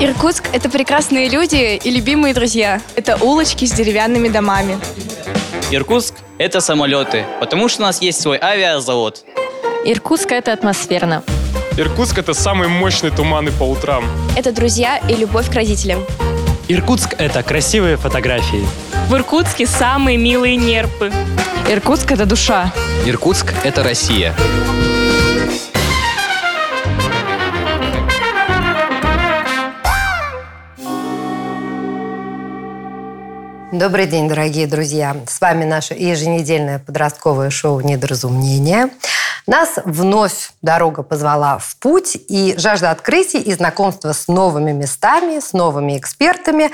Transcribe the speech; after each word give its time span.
Иркутск– 0.00 0.44
это 0.52 0.68
прекрасные 0.68 1.28
люди 1.28 1.80
и 1.82 1.90
любимые 1.90 2.34
друзья. 2.34 2.80
Это 2.94 3.16
улочки 3.16 3.64
с 3.64 3.72
деревянными 3.72 4.28
домами. 4.28 4.78
Иркутск– 5.70 6.14
это 6.38 6.60
самолеты, 6.60 7.24
потому 7.40 7.68
что 7.68 7.82
у 7.82 7.86
нас 7.86 8.02
есть 8.02 8.20
свой 8.20 8.38
авиазавод. 8.38 9.24
Иркутск– 9.86 10.30
это 10.32 10.52
атмосферно. 10.52 11.22
Иркутск– 11.76 12.18
это 12.18 12.34
самые 12.34 12.68
мощные 12.68 13.12
туманы 13.12 13.50
по 13.50 13.64
утрам. 13.64 14.04
Это 14.36 14.52
друзья 14.52 14.98
и 15.08 15.14
любовь 15.14 15.50
к 15.50 15.54
родителям. 15.54 16.04
Иркутск– 16.68 17.14
это 17.18 17.42
красивые 17.42 17.96
фотографии. 17.96 18.64
В 19.08 19.14
Иркутске 19.14 19.66
самые 19.66 20.18
милые 20.18 20.56
нерпы. 20.56 21.12
Иркутск– 21.68 22.12
это 22.12 22.26
душа. 22.26 22.72
Иркутск– 23.06 23.52
это 23.64 23.82
Россия. 23.82 24.34
Добрый 33.74 34.06
день, 34.06 34.28
дорогие 34.28 34.68
друзья! 34.68 35.16
С 35.26 35.40
вами 35.40 35.64
наше 35.64 35.94
еженедельное 35.94 36.78
подростковое 36.78 37.50
шоу 37.50 37.80
«Недоразумение». 37.80 38.90
Нас 39.48 39.80
вновь 39.84 40.52
дорога 40.62 41.02
позвала 41.02 41.58
в 41.58 41.76
путь, 41.78 42.16
и 42.28 42.54
жажда 42.56 42.92
открытий 42.92 43.40
и 43.40 43.52
знакомства 43.52 44.12
с 44.12 44.28
новыми 44.28 44.70
местами, 44.70 45.40
с 45.40 45.52
новыми 45.52 45.98
экспертами 45.98 46.70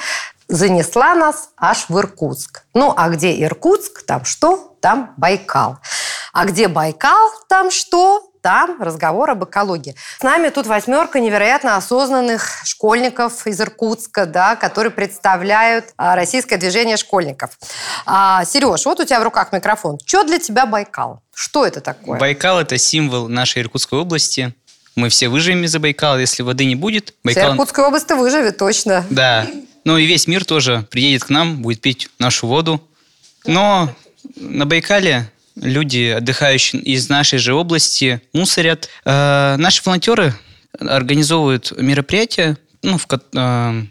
занесла 0.46 1.14
нас 1.14 1.48
аж 1.56 1.86
в 1.88 1.98
Иркутск. 1.98 2.64
Ну, 2.74 2.92
а 2.94 3.08
где 3.08 3.32
Иркутск, 3.44 4.02
там 4.02 4.26
что? 4.26 4.76
Там 4.82 5.14
Байкал. 5.16 5.78
А 6.34 6.44
где 6.44 6.68
Байкал, 6.68 7.30
там 7.48 7.70
что? 7.70 8.29
Там 8.42 8.80
разговор 8.80 9.30
об 9.30 9.44
экологии. 9.44 9.94
С 10.18 10.22
нами 10.22 10.48
тут 10.48 10.66
восьмерка 10.66 11.20
невероятно 11.20 11.76
осознанных 11.76 12.62
школьников 12.64 13.46
из 13.46 13.60
Иркутска, 13.60 14.26
да, 14.26 14.56
которые 14.56 14.90
представляют 14.90 15.86
а, 15.96 16.16
российское 16.16 16.56
движение 16.56 16.96
школьников. 16.96 17.58
А, 18.06 18.44
Сереж, 18.44 18.84
вот 18.86 19.00
у 19.00 19.04
тебя 19.04 19.20
в 19.20 19.24
руках 19.24 19.52
микрофон. 19.52 19.98
Что 20.04 20.24
для 20.24 20.38
тебя 20.38 20.66
Байкал? 20.66 21.22
Что 21.34 21.66
это 21.66 21.80
такое? 21.80 22.18
Байкал– 22.18 22.60
это 22.60 22.76
символ 22.78 23.28
нашей 23.28 23.62
Иркутской 23.62 23.98
области. 23.98 24.54
Мы 24.96 25.08
все 25.08 25.28
выживем 25.28 25.64
из-за 25.64 25.78
Байкала, 25.78 26.18
если 26.18 26.42
воды 26.42 26.64
не 26.64 26.74
будет. 26.74 27.14
Байкал... 27.24 27.42
Вся 27.42 27.52
Иркутская 27.52 27.86
область 27.86 28.10
выживет, 28.10 28.58
точно. 28.58 29.04
Да. 29.10 29.46
Ну 29.84 29.96
и 29.96 30.06
весь 30.06 30.26
мир 30.26 30.44
тоже 30.44 30.86
приедет 30.90 31.24
к 31.24 31.30
нам, 31.30 31.62
будет 31.62 31.80
пить 31.80 32.10
нашу 32.18 32.46
воду. 32.46 32.82
Но 33.46 33.88
на 34.36 34.66
Байкале 34.66 35.30
люди, 35.60 36.14
отдыхающие 36.16 36.82
из 36.82 37.08
нашей 37.08 37.38
же 37.38 37.54
области, 37.54 38.20
мусорят. 38.32 38.88
Э, 39.04 39.56
наши 39.56 39.82
волонтеры 39.84 40.34
организовывают 40.78 41.72
мероприятия, 41.76 42.56
ну, 42.82 42.98
в, 42.98 43.06
э, 43.10 43.82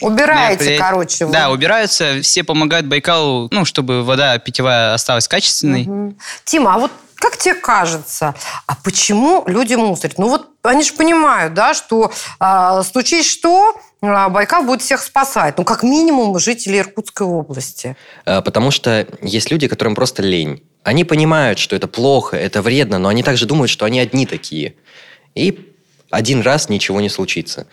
Убираете, 0.00 0.78
короче. 0.78 1.26
Вы. 1.26 1.32
Да, 1.32 1.50
убираются, 1.50 2.20
все 2.22 2.42
помогают 2.42 2.86
Байкалу, 2.86 3.48
ну, 3.52 3.64
чтобы 3.64 4.02
вода 4.02 4.38
питьевая 4.38 4.94
осталась 4.94 5.28
качественной. 5.28 5.82
Угу. 5.82 6.16
Тима, 6.44 6.74
а 6.74 6.78
вот 6.78 6.90
как 7.16 7.36
тебе 7.36 7.54
кажется, 7.54 8.34
а 8.66 8.74
почему 8.82 9.44
люди 9.46 9.74
мусорят? 9.74 10.18
Ну 10.18 10.28
вот 10.28 10.48
они 10.62 10.82
же 10.82 10.92
понимают, 10.94 11.54
да, 11.54 11.72
что 11.72 12.10
э, 12.40 12.82
случись 12.90 13.30
что, 13.30 13.76
а, 14.00 14.28
Байкал 14.28 14.64
будет 14.64 14.82
всех 14.82 15.00
спасать. 15.00 15.56
Ну, 15.56 15.64
как 15.64 15.84
минимум, 15.84 16.36
жители 16.40 16.78
Иркутской 16.78 17.24
области. 17.24 17.96
Э, 18.26 18.42
потому 18.42 18.72
что 18.72 19.06
есть 19.22 19.52
люди, 19.52 19.68
которым 19.68 19.94
просто 19.94 20.22
лень. 20.22 20.64
Они 20.84 21.04
понимают, 21.04 21.58
что 21.58 21.76
это 21.76 21.86
плохо, 21.86 22.36
это 22.36 22.62
вредно, 22.62 22.98
но 22.98 23.08
они 23.08 23.22
также 23.22 23.46
думают, 23.46 23.70
что 23.70 23.84
они 23.84 24.00
одни 24.00 24.26
такие. 24.26 24.74
И 25.34 25.72
один 26.10 26.40
раз 26.40 26.68
ничего 26.68 27.00
не 27.00 27.08
случится. 27.08 27.66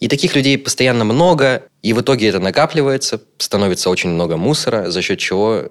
И 0.00 0.08
таких 0.08 0.34
людей 0.34 0.58
постоянно 0.58 1.04
много, 1.04 1.64
и 1.82 1.92
в 1.92 2.00
итоге 2.00 2.28
это 2.28 2.40
накапливается, 2.40 3.20
становится 3.38 3.90
очень 3.90 4.10
много 4.10 4.36
мусора, 4.36 4.90
за 4.90 5.02
счет 5.02 5.18
чего 5.18 5.70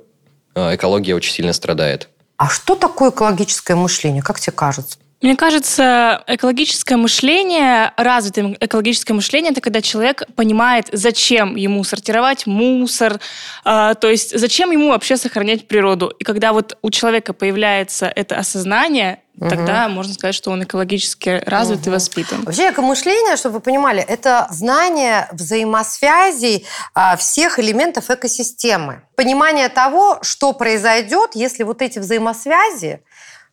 э, 0.55 0.75
экология 0.75 1.15
очень 1.15 1.33
сильно 1.33 1.53
страдает. 1.53 2.09
А 2.37 2.49
что 2.49 2.75
такое 2.75 3.11
экологическое 3.11 3.75
мышление, 3.75 4.21
как 4.21 4.39
тебе 4.39 4.53
кажется? 4.53 4.97
Мне 5.21 5.35
кажется, 5.35 6.23
экологическое 6.25 6.97
мышление, 6.97 7.93
развитое 7.95 8.57
экологическое 8.59 9.13
мышление, 9.13 9.51
это 9.51 9.61
когда 9.61 9.81
человек 9.81 10.23
понимает, 10.35 10.89
зачем 10.91 11.55
ему 11.55 11.83
сортировать 11.83 12.47
мусор, 12.47 13.19
э, 13.63 13.93
то 13.99 14.09
есть 14.09 14.37
зачем 14.37 14.71
ему 14.71 14.89
вообще 14.89 15.17
сохранять 15.17 15.67
природу. 15.67 16.11
И 16.17 16.23
когда 16.23 16.53
вот 16.53 16.77
у 16.81 16.89
человека 16.89 17.33
появляется 17.33 18.07
это 18.07 18.37
осознание, 18.37 19.21
угу. 19.37 19.47
тогда 19.47 19.87
можно 19.89 20.11
сказать, 20.13 20.33
что 20.33 20.49
он 20.49 20.63
экологически 20.63 21.43
развит 21.45 21.81
угу. 21.81 21.89
и 21.89 21.93
воспитан. 21.93 22.41
Вообще 22.43 22.71
экомышление, 22.71 23.35
чтобы 23.37 23.55
вы 23.55 23.61
понимали, 23.61 24.01
это 24.01 24.47
знание 24.49 25.27
взаимосвязей 25.33 26.65
а, 26.95 27.15
всех 27.15 27.59
элементов 27.59 28.09
экосистемы. 28.09 29.03
Понимание 29.15 29.69
того, 29.69 30.17
что 30.23 30.53
произойдет, 30.53 31.31
если 31.35 31.61
вот 31.61 31.83
эти 31.83 31.99
взаимосвязи 31.99 33.03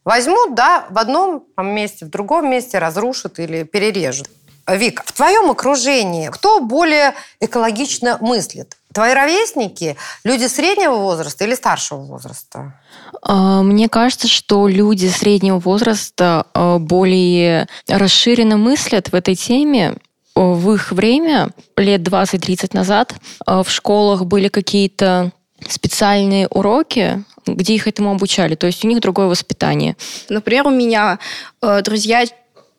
Возьмут, 0.05 0.55
да, 0.55 0.87
в 0.91 0.99
одном 0.99 1.45
месте, 1.59 2.07
в 2.07 2.11
другом 2.11 2.51
месте 2.51 2.79
разрушат 2.79 3.39
или 3.39 3.65
перережут. 3.65 4.29
Вик, 4.67 5.03
в 5.05 5.13
твоем 5.13 5.51
окружении 5.51 6.29
кто 6.29 6.61
более 6.61 7.15
экологично 7.41 8.19
мыслит? 8.21 8.77
Твои 8.93 9.15
ровесники, 9.15 9.97
люди 10.25 10.47
среднего 10.47 10.97
возраста 10.97 11.45
или 11.45 11.55
старшего 11.55 12.01
возраста? 12.01 12.75
А, 13.23 13.63
мне 13.63 13.89
кажется, 13.89 14.29
что 14.29 14.67
люди 14.67 15.07
среднего 15.07 15.59
возраста 15.59 16.47
а, 16.53 16.79
более 16.79 17.69
расширенно 17.87 18.57
мыслят 18.57 19.09
в 19.09 19.15
этой 19.15 19.35
теме. 19.35 19.97
В 20.35 20.73
их 20.73 20.93
время, 20.93 21.51
лет 21.77 22.01
20-30 22.03 22.71
назад, 22.73 23.15
а, 23.45 23.63
в 23.63 23.71
школах 23.71 24.25
были 24.25 24.49
какие-то 24.49 25.33
специальные 25.69 26.47
уроки, 26.49 27.25
где 27.55 27.75
их 27.75 27.87
этому 27.87 28.11
обучали. 28.11 28.55
То 28.55 28.67
есть 28.67 28.85
у 28.85 28.89
них 28.89 29.01
другое 29.01 29.27
воспитание. 29.27 29.97
Например, 30.29 30.67
у 30.67 30.71
меня 30.71 31.19
э, 31.63 31.83
друзья, 31.83 32.25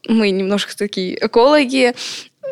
мы 0.08 0.30
немножко 0.32 0.78
такие 0.78 1.26
экологи, 1.26 1.94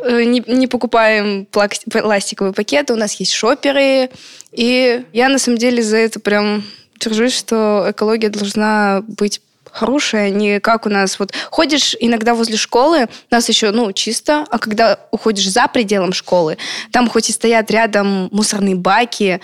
э, 0.04 0.24
не, 0.24 0.44
не 0.48 0.68
покупаем 0.68 1.46
пластиковые 1.46 2.54
пакеты, 2.54 2.94
у 2.94 2.98
нас 2.98 3.14
есть 3.16 3.34
шоперы. 3.34 4.10
И 4.52 5.04
я 5.14 5.30
на 5.30 5.40
самом 5.40 5.58
деле 5.58 5.84
за 5.84 5.98
это 5.98 6.20
прям 6.20 6.64
держусь, 7.00 7.38
что 7.38 7.88
экология 7.90 8.30
должна 8.30 9.04
быть 9.08 9.42
хорошая, 9.78 10.30
не 10.32 10.60
как 10.60 10.86
у 10.86 10.90
нас. 10.90 11.20
Вот 11.20 11.34
ходишь 11.52 11.96
иногда 12.00 12.34
возле 12.34 12.58
школы, 12.58 13.04
у 13.04 13.36
нас 13.36 13.48
еще, 13.48 13.72
ну, 13.72 13.92
чисто, 13.92 14.46
а 14.50 14.58
когда 14.58 15.00
уходишь 15.12 15.50
за 15.50 15.68
пределом 15.68 16.14
школы, 16.14 16.58
там 16.92 17.08
хоть 17.10 17.30
и 17.30 17.34
стоят 17.34 17.70
рядом 17.70 18.30
мусорные 18.32 18.76
баки, 18.76 19.40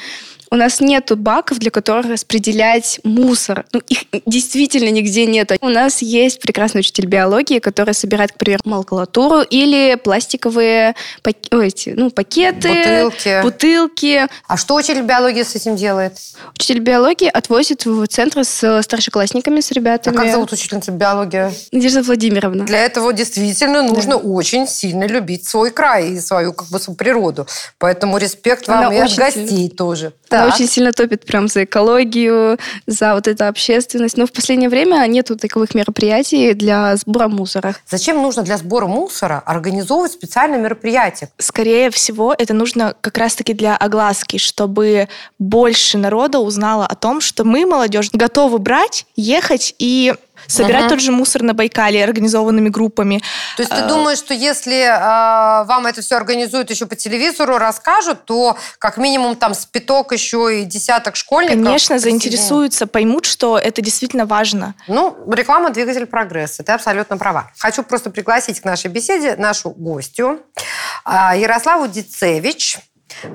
у 0.53 0.55
нас 0.55 0.79
нету 0.81 1.17
баков, 1.17 1.57
для 1.57 1.71
которых 1.71 2.05
распределять 2.05 2.99
мусор. 3.03 3.65
Ну, 3.73 3.81
их 3.89 4.03
действительно 4.27 4.89
нигде 4.89 5.25
нет. 5.25 5.51
У 5.61 5.67
нас 5.67 6.03
есть 6.03 6.39
прекрасный 6.39 6.81
учитель 6.81 7.07
биологии, 7.07 7.57
который 7.57 7.95
собирает, 7.95 8.33
к 8.33 8.35
примеру, 8.35 8.61
макулатуру 8.63 9.41
или 9.41 9.95
пластиковые 9.95 10.93
пак... 11.23 11.37
эти, 11.49 11.95
ну, 11.97 12.11
пакеты, 12.11 12.69
бутылки. 12.69 13.41
бутылки. 13.41 14.27
А 14.47 14.55
что 14.57 14.75
учитель 14.75 15.01
биологии 15.01 15.41
с 15.41 15.55
этим 15.55 15.75
делает? 15.75 16.17
Учитель 16.53 16.81
биологии 16.81 17.29
отвозит 17.33 17.87
в 17.87 18.05
центр 18.05 18.43
с 18.43 18.83
старшеклассниками, 18.83 19.59
с 19.59 19.71
ребятами. 19.71 20.15
А 20.15 20.19
как 20.19 20.31
зовут 20.31 20.51
учительницу 20.51 20.91
биологии? 20.91 21.51
Надежда 21.71 22.03
Владимировна. 22.03 22.63
Для 22.65 22.85
этого 22.85 23.11
действительно 23.11 23.81
нужно 23.81 24.17
да. 24.19 24.23
очень 24.23 24.67
сильно 24.67 25.07
любить 25.07 25.47
свой 25.47 25.71
край 25.71 26.11
и 26.11 26.19
свою 26.19 26.53
как 26.53 26.67
бы 26.67 26.77
природу. 26.95 27.47
Поэтому 27.79 28.19
респект 28.19 28.67
вам 28.67 28.85
Она 28.85 28.95
и 28.95 28.99
от 28.99 29.15
гостей 29.15 29.47
сильно. 29.47 29.69
тоже. 29.75 30.13
Так. 30.29 30.42
Она 30.43 30.53
очень 30.53 30.67
сильно 30.67 30.91
топит 30.91 31.25
прям 31.25 31.47
за 31.47 31.63
экологию, 31.63 32.57
за 32.87 33.15
вот 33.15 33.27
эту 33.27 33.45
общественность. 33.45 34.17
Но 34.17 34.25
в 34.25 34.31
последнее 34.31 34.69
время 34.69 35.05
нету 35.07 35.35
таковых 35.35 35.75
мероприятий 35.75 36.53
для 36.53 36.95
сбора 36.97 37.27
мусора. 37.27 37.75
Зачем 37.89 38.21
нужно 38.21 38.43
для 38.43 38.57
сбора 38.57 38.87
мусора 38.87 39.41
организовывать 39.45 40.11
специальное 40.11 40.59
мероприятие? 40.59 41.29
Скорее 41.37 41.89
всего, 41.89 42.33
это 42.37 42.53
нужно 42.53 42.95
как 43.01 43.17
раз-таки 43.17 43.53
для 43.53 43.75
огласки, 43.75 44.37
чтобы 44.37 45.07
больше 45.39 45.97
народа 45.97 46.39
узнало 46.39 46.85
о 46.85 46.95
том, 46.95 47.21
что 47.21 47.43
мы, 47.43 47.65
молодежь, 47.65 48.09
готовы 48.11 48.59
брать, 48.59 49.05
ехать 49.15 49.75
и 49.79 50.13
собирать 50.47 50.85
uh-huh. 50.85 50.89
тот 50.89 50.99
же 50.99 51.11
мусор 51.11 51.43
на 51.43 51.53
Байкале 51.53 52.03
организованными 52.03 52.69
группами. 52.69 53.21
То 53.57 53.63
есть 53.63 53.71
ты 53.71 53.81
uh, 53.81 53.87
думаешь, 53.87 54.17
что 54.17 54.33
если 54.33 54.83
э, 54.83 55.65
вам 55.65 55.85
это 55.85 56.01
все 56.01 56.15
организуют 56.15 56.69
еще 56.69 56.85
по 56.85 56.95
телевизору, 56.95 57.57
расскажут, 57.57 58.25
то 58.25 58.57
как 58.79 58.97
минимум 58.97 59.35
там 59.35 59.53
спиток 59.53 60.11
еще 60.11 60.61
и 60.61 60.65
десяток 60.65 61.15
школьников? 61.15 61.63
Конечно, 61.63 61.99
заинтересуются, 61.99 62.87
поймут, 62.87 63.25
что 63.25 63.57
это 63.57 63.81
действительно 63.81 64.25
важно. 64.25 64.75
Ну, 64.87 65.17
реклама– 65.31 65.69
двигатель 65.71 66.05
прогресса. 66.05 66.63
Ты 66.63 66.71
абсолютно 66.71 67.17
права. 67.17 67.51
Хочу 67.57 67.83
просто 67.83 68.09
пригласить 68.09 68.59
к 68.59 68.65
нашей 68.65 68.89
беседе 68.89 69.35
нашу 69.35 69.71
гостью 69.71 70.41
э, 71.05 71.39
Ярославу 71.39 71.87
Дицевич, 71.87 72.77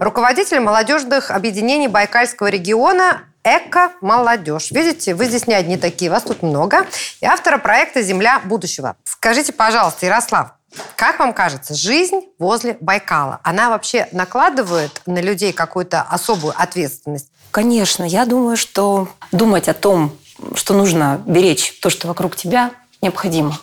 руководитель 0.01 0.61
молодежных 0.61 1.31
объединений 1.31 1.89
Байкальского 1.89 2.49
региона 2.49 3.23
«Эко-молодежь». 3.57 4.71
Видите, 4.71 5.15
вы 5.15 5.27
здесь 5.27 5.47
не 5.47 5.55
одни 5.55 5.77
такие, 5.77 6.11
вас 6.11 6.25
тут 6.25 6.43
много. 6.43 6.87
И 7.21 7.27
автора 7.27 7.59
проекта 7.59 8.03
«Земля 8.03 8.41
будущего». 8.45 8.97
Скажите, 9.05 9.53
пожалуйста, 9.53 10.07
Ярослав, 10.07 10.53
как 10.97 11.19
вам 11.19 11.33
кажется, 11.33 11.75
жизнь 11.75 12.21
возле 12.39 12.77
Байкала, 12.81 13.41
она 13.43 13.71
вообще 13.71 14.09
накладывает 14.13 15.01
на 15.07 15.21
людей 15.21 15.53
какую-то 15.53 16.03
особую 16.03 16.55
ответственность? 16.57 17.31
Конечно, 17.51 18.05
я 18.05 18.27
думаю, 18.27 18.57
что 18.57 19.09
думать 19.33 19.69
о 19.69 19.75
том, 19.75 20.13
что 20.55 20.75
нужно 20.75 21.23
беречь 21.27 21.79
то, 21.81 21.91
что 21.91 22.07
вокруг 22.07 22.37
тебя, 22.37 22.73
необходимо. 23.01 23.59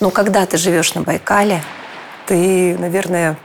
Но 0.00 0.10
когда 0.10 0.44
ты 0.44 0.58
живешь 0.58 0.94
на 0.94 1.00
Байкале, 1.00 1.62
ты, 2.26 2.76
наверное, 2.78 3.38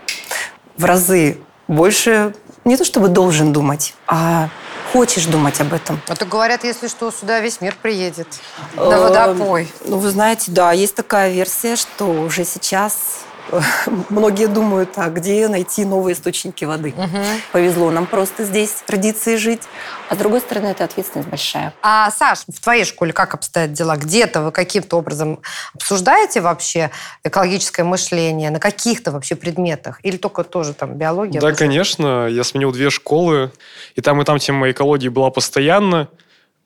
в 0.77 0.85
разы 0.85 1.37
больше 1.67 2.35
не 2.65 2.75
то 2.77 2.83
чтобы 2.83 3.07
должен 3.07 3.53
думать, 3.53 3.93
а 4.07 4.49
хочешь 4.91 5.25
думать 5.25 5.59
об 5.61 5.73
этом. 5.73 6.01
А 6.07 6.15
то 6.15 6.25
говорят, 6.25 6.63
если 6.63 6.87
что, 6.87 7.11
сюда 7.11 7.39
весь 7.39 7.61
мир 7.61 7.75
приедет 7.81 8.27
на 8.75 8.99
водопой. 8.99 9.71
Ну, 9.85 9.97
вы 9.97 10.09
знаете, 10.09 10.51
да, 10.51 10.71
есть 10.71 10.95
такая 10.95 11.31
версия, 11.31 11.75
что 11.75 12.05
уже 12.05 12.45
сейчас 12.45 13.21
многие 14.09 14.47
думают, 14.47 14.91
а 14.95 15.09
где 15.09 15.47
найти 15.47 15.85
новые 15.85 16.15
источники 16.15 16.65
воды. 16.65 16.93
Угу. 16.97 17.17
Повезло 17.51 17.91
нам 17.91 18.05
просто 18.05 18.43
здесь 18.43 18.83
родиться 18.87 19.31
и 19.31 19.37
жить. 19.37 19.63
А 20.09 20.15
с 20.15 20.17
другой 20.17 20.41
стороны, 20.41 20.67
это 20.67 20.83
ответственность 20.83 21.29
большая. 21.29 21.73
А, 21.81 22.11
Саш, 22.11 22.39
в 22.47 22.61
твоей 22.61 22.85
школе 22.85 23.13
как 23.13 23.33
обстоят 23.33 23.73
дела? 23.73 23.97
Где-то 23.97 24.41
вы 24.41 24.51
каким-то 24.51 24.97
образом 24.97 25.39
обсуждаете 25.73 26.41
вообще 26.41 26.91
экологическое 27.23 27.85
мышление? 27.85 28.49
На 28.49 28.59
каких-то 28.59 29.11
вообще 29.11 29.35
предметах? 29.35 29.99
Или 30.03 30.17
только 30.17 30.43
тоже 30.43 30.73
там 30.73 30.95
биология? 30.95 31.41
Да, 31.41 31.53
конечно. 31.53 32.27
Я 32.27 32.43
сменил 32.43 32.71
две 32.71 32.89
школы, 32.89 33.51
и 33.95 34.01
там 34.01 34.21
и 34.21 34.25
там 34.25 34.39
тема 34.39 34.71
экологии 34.71 35.09
была 35.09 35.29
постоянно. 35.29 36.07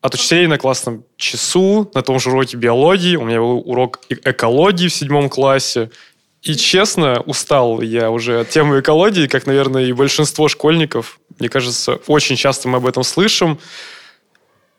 От 0.01 0.13
учителей 0.13 0.45
на 0.45 0.59
классном 0.59 1.03
часу, 1.17 1.89
на 1.95 2.03
том 2.03 2.19
же 2.19 2.29
уроке 2.29 2.57
биологии. 2.57 3.15
У 3.15 3.25
меня 3.25 3.39
был 3.39 3.63
урок 3.65 4.01
экологии 4.09 4.87
в 4.87 4.93
седьмом 4.93 5.29
классе. 5.29 5.89
И 6.45 6.55
честно, 6.55 7.21
устал 7.21 7.81
я 7.81 8.11
уже 8.11 8.41
от 8.41 8.49
темы 8.49 8.79
экологии, 8.79 9.25
как, 9.25 9.47
наверное, 9.47 9.85
и 9.85 9.93
большинство 9.93 10.47
школьников. 10.47 11.19
Мне 11.39 11.49
кажется, 11.49 11.95
очень 12.05 12.35
часто 12.35 12.67
мы 12.69 12.77
об 12.77 12.85
этом 12.85 13.03
слышим. 13.03 13.59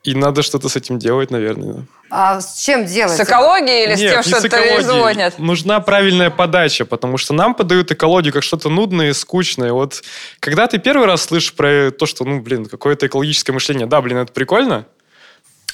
И 0.04 0.14
надо 0.14 0.42
что-то 0.42 0.68
с 0.68 0.76
этим 0.76 1.00
делать, 1.00 1.32
наверное. 1.32 1.84
А 2.08 2.40
с 2.40 2.60
чем 2.60 2.86
делать? 2.86 3.16
С 3.16 3.20
экологией 3.20 3.86
или 3.86 3.96
Нет, 3.96 3.98
с 3.98 4.12
тем, 4.12 4.16
не 4.18 4.22
что 4.22 4.40
с 4.40 4.44
экологией. 4.44 4.82
звонят? 4.84 5.38
Нужна 5.40 5.80
правильная 5.80 6.30
подача, 6.30 6.84
потому 6.84 7.18
что 7.18 7.34
нам 7.34 7.52
подают 7.56 7.90
экологию 7.90 8.32
как 8.32 8.44
что-то 8.44 8.68
нудное 8.68 9.10
и 9.10 9.12
скучное. 9.12 9.72
Вот 9.72 10.04
когда 10.38 10.68
ты 10.68 10.78
первый 10.78 11.08
раз 11.08 11.24
слышишь 11.24 11.52
про 11.52 11.90
то, 11.90 12.06
что, 12.06 12.24
ну, 12.24 12.40
блин, 12.40 12.66
какое-то 12.66 13.08
экологическое 13.08 13.52
мышление, 13.52 13.88
да, 13.88 14.00
блин, 14.00 14.18
это 14.18 14.32
прикольно. 14.32 14.86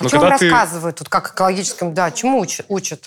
Но 0.01 0.09
Чем 0.09 0.21
когда 0.21 0.39
ты... 0.39 0.49
рассказывают 0.49 0.97
тут, 0.97 1.11
как 1.11 1.35
экологическим, 1.35 1.93
да, 1.93 2.11
чему 2.11 2.41
учат? 2.69 3.05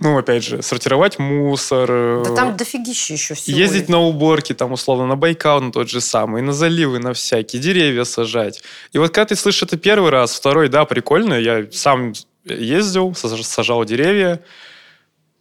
Ну, 0.00 0.16
опять 0.16 0.44
же, 0.44 0.62
сортировать 0.62 1.18
мусор. 1.18 1.88
э, 1.90 2.22
Да 2.24 2.34
там 2.36 2.56
дофигища 2.56 3.14
еще 3.14 3.34
всего. 3.34 3.56
Ездить 3.58 3.88
на 3.88 3.98
уборки, 4.00 4.52
там, 4.52 4.72
условно, 4.72 5.06
на 5.06 5.16
Байкал, 5.16 5.60
на 5.60 5.72
тот 5.72 5.88
же 5.90 6.00
самый, 6.00 6.40
на 6.40 6.52
заливы, 6.52 7.00
на 7.00 7.12
всякие, 7.14 7.60
деревья 7.60 8.04
сажать. 8.04 8.62
И 8.92 8.98
вот 8.98 9.08
когда 9.12 9.26
ты 9.26 9.36
слышишь 9.36 9.64
это 9.64 9.76
первый 9.76 10.10
раз, 10.10 10.34
второй, 10.34 10.68
да, 10.68 10.84
прикольно, 10.84 11.34
я 11.34 11.66
сам 11.72 12.12
ездил, 12.44 13.12
саж- 13.14 13.42
сажал 13.42 13.84
деревья. 13.84 14.40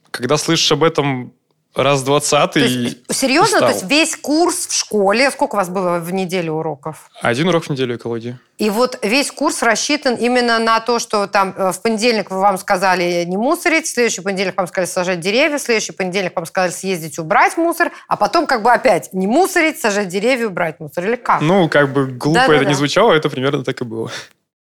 Когда 0.09 0.38
слышишь 0.38 0.71
об 0.71 0.83
этом 0.83 1.33
раз 1.75 2.04
двадцатый, 2.04 2.68
есть, 2.68 2.98
серьезно? 3.12 3.58
устал. 3.58 3.69
То 3.69 3.75
есть 3.75 3.90
весь 3.90 4.16
курс 4.16 4.68
в 4.68 4.74
школе, 4.74 5.30
сколько 5.31 5.56
у 5.56 5.58
вас 5.58 5.69
было 5.69 6.00
в 6.00 6.12
неделю 6.12 6.54
уроков? 6.54 7.10
один 7.22 7.48
урок 7.50 7.66
в 7.66 7.69
неделю 7.69 7.96
экологии. 7.98 8.38
И 8.58 8.69
вот 8.72 8.98
весь 9.04 9.30
курс 9.31 9.62
рассчитан 9.62 10.16
именно 10.16 10.58
на 10.58 10.80
то, 10.80 10.98
что 10.98 11.28
там 11.28 11.54
э, 11.56 11.72
в 11.72 11.81
понедельник 11.81 12.31
вы 12.31 12.40
вам 12.40 12.58
сказали 12.58 13.24
не 13.28 13.38
мусорить, 13.38 13.86
в 13.86 13.94
следующий 13.94 14.22
понедельник 14.22 14.58
вам 14.58 14.68
сказали 14.68 14.90
сажать 14.90 15.19
деревья, 15.19 15.58
в 15.60 15.62
следующий 15.62 15.92
понедельник 15.92 16.36
вам 16.36 16.46
сказали 16.48 16.72
съездить 16.72 17.19
убрать 17.19 17.58
мусор, 17.58 17.92
а 18.08 18.18
потом 18.18 18.48
как 18.48 18.64
бы 18.64 18.72
опять 18.72 19.14
не 19.14 19.28
мусорить, 19.28 19.80
сажать 19.80 20.08
деревья, 20.08 20.48
убрать 20.48 20.80
мусор. 20.80 21.06
Или 21.06 21.16
как? 21.16 21.42
Ну, 21.42 21.69
как 21.69 21.94
бы 21.94 22.08
глупо 22.08 22.40
Да-да-да. 22.40 22.56
это 22.62 22.66
не 22.66 22.74
звучало, 22.74 23.14
это 23.14 23.30
примерно 23.30 23.64
так 23.64 23.80
и 23.81 23.84
было. 23.84 24.10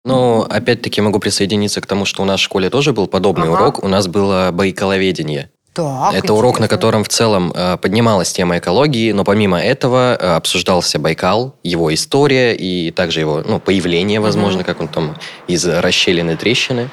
Ну, 0.05 0.43
опять-таки 0.43 1.01
могу 1.01 1.19
присоединиться 1.19 1.81
к 1.81 1.87
тому, 1.87 2.05
что 2.05 2.23
у 2.23 2.25
нас 2.25 2.41
в 2.41 2.43
школе 2.43 2.71
тоже 2.71 2.93
был 2.93 3.07
подобный 3.09 3.49
Ага. 3.49 3.55
урок. 3.55 3.85
У 3.85 3.89
нас 3.89 4.07
было 4.07 4.51
байкаловедение. 4.53 5.51
Так, 5.79 6.15
Это 6.15 6.35
урок, 6.35 6.59
на 6.59 6.67
котором 6.67 7.05
в 7.05 7.09
целом 7.09 7.53
э, 7.55 7.77
поднималась 7.77 8.33
тема 8.33 8.59
экологии, 8.59 9.13
но 9.13 9.23
помимо 9.23 9.61
этого 9.61 10.17
э, 10.19 10.35
обсуждался 10.35 10.99
Байкал, 10.99 11.55
его 11.63 11.95
история 11.95 12.53
и 12.55 12.91
также 12.91 13.21
его 13.21 13.43
ну, 13.47 13.61
появление, 13.61 14.19
возможно, 14.19 14.65
как 14.65 14.81
он 14.81 14.89
там 14.89 15.17
из 15.47 15.65
расщелины 15.65 16.37
трещины 16.37 16.91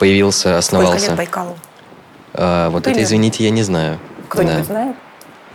появился, 0.00 0.40
Сколько 0.40 0.58
основался. 0.58 1.06
лет 1.10 1.16
Байкалу? 1.16 1.56
Э, 2.34 2.68
вот 2.70 2.78
это, 2.80 2.90
Примерно. 2.90 3.04
извините, 3.04 3.44
я 3.44 3.50
не 3.50 3.62
знаю. 3.62 3.98
Кто-нибудь 4.28 4.58
Да. 4.58 4.64
знает? 4.64 4.96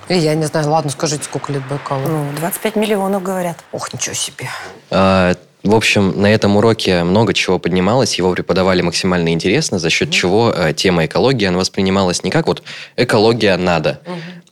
И 0.07 0.17
я 0.17 0.33
не 0.35 0.45
знаю, 0.45 0.69
ладно, 0.69 0.89
скажите, 0.91 1.23
сколько 1.25 1.51
лет 1.51 1.63
Байкалу? 1.67 2.07
Ну, 2.07 2.25
25 2.37 2.77
миллионов, 2.77 3.23
говорят. 3.23 3.57
Ох, 3.73 3.91
ничего 3.93 4.15
себе. 4.15 4.47
А, 4.89 5.35
В 5.63 5.75
общем, 5.75 6.21
на 6.21 6.27
этом 6.27 6.57
уроке 6.57 7.03
много 7.03 7.33
чего 7.33 7.57
поднималось, 7.57 8.15
его 8.15 8.33
преподавали 8.33 8.81
максимально 8.81 9.29
интересно, 9.31 9.79
за 9.79 9.89
счет 9.89 10.11
чего 10.11 10.53
э, 10.53 10.73
тема 10.73 11.05
экологии, 11.05 11.45
она 11.45 11.57
воспринималась 11.57 12.23
не 12.23 12.31
как 12.31 12.47
вот 12.47 12.63
экология 12.97 13.55
надо, 13.55 14.01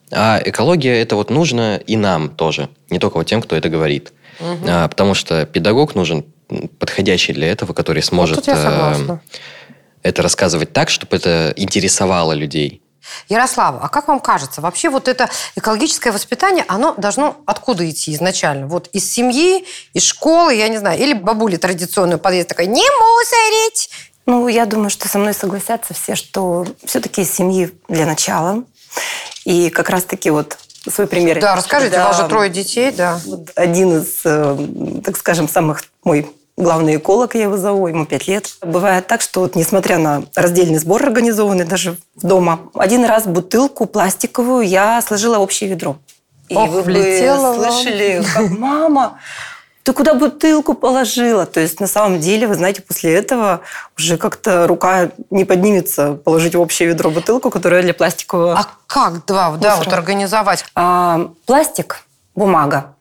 а 0.10 0.42
экология 0.44 1.02
это 1.02 1.16
вот 1.18 1.30
нужно 1.30 1.78
и 1.78 1.98
нам 1.98 2.30
тоже, 2.30 2.70
не 2.90 2.98
только 2.98 3.18
вот 3.18 3.28
тем, 3.28 3.42
кто 3.42 3.56
это 3.56 3.70
говорит. 3.70 4.14
А, 4.68 4.88
потому 4.88 5.14
что 5.14 5.46
педагог 5.46 5.96
нужен 5.96 6.26
подходящий 6.80 7.34
для 7.34 7.52
этого, 7.52 7.74
который 7.74 8.02
сможет 8.02 8.48
я 8.48 8.96
э, 8.98 9.18
это 10.04 10.22
рассказывать 10.22 10.74
так, 10.74 10.90
чтобы 10.90 11.16
это 11.18 11.54
интересовало 11.56 12.34
людей. 12.34 12.81
Ярослава, 13.30 13.80
а 13.82 13.90
как 13.90 14.08
вам 14.08 14.20
кажется, 14.20 14.62
вообще 14.62 14.90
вот 14.90 15.08
это 15.08 15.30
экологическое 15.56 16.12
воспитание, 16.14 16.66
оно 16.68 16.94
должно 16.98 17.38
откуда 17.46 17.90
идти 17.90 18.14
изначально? 18.14 18.68
Вот 18.68 18.88
из 18.94 19.12
семьи, 19.12 19.66
из 19.94 20.04
школы, 20.04 20.54
я 20.56 20.68
не 20.68 20.78
знаю, 20.78 21.00
или 21.00 21.14
бабули 21.14 21.58
традиционную 21.58 22.20
подъезд 22.20 22.50
такая, 22.50 22.68
не 22.68 22.84
мусорить! 22.84 23.90
Ну, 24.26 24.48
я 24.48 24.66
думаю, 24.66 24.90
что 24.90 25.08
со 25.08 25.18
мной 25.18 25.34
согласятся 25.34 25.94
все, 25.94 26.16
что 26.16 26.66
все-таки 26.86 27.22
из 27.22 27.34
семьи 27.34 27.72
для 27.88 28.06
начала. 28.06 28.64
И 29.46 29.70
как 29.70 29.90
раз-таки 29.90 30.30
вот 30.30 30.58
свой 30.90 31.08
пример. 31.08 31.40
Да, 31.40 31.56
расскажите, 31.56 31.96
Да, 31.96 32.06
у 32.06 32.08
вас 32.10 32.18
же 32.18 32.28
трое 32.28 32.50
детей, 32.50 32.92
да. 32.92 33.20
вот 33.26 33.50
один 33.56 34.00
из, 34.00 34.22
э, 34.24 34.58
так 35.04 35.18
скажем, 35.18 35.48
самых 35.48 35.84
мой 36.04 36.30
главный 36.62 36.96
эколог, 36.98 37.36
я 37.36 37.44
его 37.44 37.58
зову, 37.58 37.88
ему 37.88 38.06
пять 38.06 38.28
лет. 38.28 38.56
Бывает 38.62 39.08
так, 39.08 39.22
что 39.22 39.42
вот 39.42 39.56
несмотря 39.56 39.98
на 39.98 40.24
раздельный 40.36 40.78
сбор 40.80 41.04
организованный 41.04 41.66
даже 41.66 41.98
дома, 42.16 42.60
один 42.76 43.04
раз 43.06 43.26
бутылку 43.26 43.86
пластиковую 43.86 44.68
я 44.68 45.02
сложила 45.02 45.38
в 45.38 45.42
общее 45.42 45.70
ведро. 45.70 45.98
И 46.50 46.56
Ох, 46.56 46.70
вы 46.70 46.82
влетела 46.82 47.54
вам. 47.54 47.72
слышали, 47.72 48.24
как 48.34 48.50
мама, 48.50 49.20
ты 49.84 49.94
куда 49.94 50.14
бутылку 50.14 50.74
положила? 50.74 51.46
То 51.46 51.60
есть 51.60 51.80
на 51.80 51.88
самом 51.88 52.20
деле, 52.20 52.46
вы 52.46 52.56
знаете, 52.56 52.82
после 52.82 53.14
этого 53.14 53.62
уже 53.98 54.18
как-то 54.18 54.68
рука 54.68 55.12
не 55.30 55.46
поднимется 55.46 56.14
положить 56.14 56.54
в 56.56 56.60
общее 56.62 56.90
ведро 56.90 57.10
бутылку, 57.10 57.50
которая 57.50 57.82
для 57.82 57.94
пластикового 57.94 58.60
А 58.60 58.66
как, 58.86 59.26
да, 59.26 59.52
да, 59.52 59.78
вот 59.78 59.92
организовать? 59.94 60.66
а, 60.76 61.30
пластик, 61.46 62.04
бумага. 62.36 62.96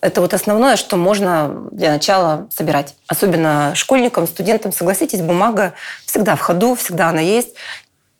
Это 0.00 0.20
вот 0.20 0.32
основное, 0.32 0.76
что 0.76 0.96
можно 0.96 1.68
для 1.72 1.90
начала 1.90 2.48
собирать. 2.50 2.94
Особенно 3.06 3.72
школьникам, 3.74 4.26
студентам, 4.26 4.72
согласитесь, 4.72 5.20
бумага 5.20 5.74
всегда 6.06 6.36
в 6.36 6.40
ходу, 6.40 6.74
всегда 6.74 7.08
она 7.08 7.20
есть. 7.20 7.50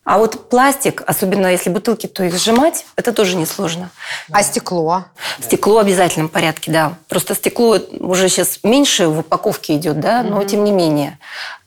А 0.05 0.19
вот 0.19 0.49
пластик, 0.49 1.03
особенно 1.07 1.47
если 1.47 1.71
бутылки, 1.71 2.07
то 2.07 2.25
их 2.25 2.35
сжимать, 2.37 2.85
это 2.97 3.13
тоже 3.13 3.37
несложно. 3.37 3.91
А 4.33 4.43
стекло? 4.43 5.05
Стекло 5.41 5.75
в 5.75 5.79
обязательном 5.79 6.29
порядке, 6.29 6.73
да. 6.73 6.95
Просто 7.09 7.35
стекло 7.35 7.79
уже 8.01 8.29
сейчас 8.29 8.61
меньше 8.63 9.09
в 9.09 9.21
упаковке 9.21 9.77
идет, 9.77 10.01
да, 10.01 10.23
но 10.23 10.43
тем 10.45 10.65
не 10.65 10.73
менее. 10.73 11.19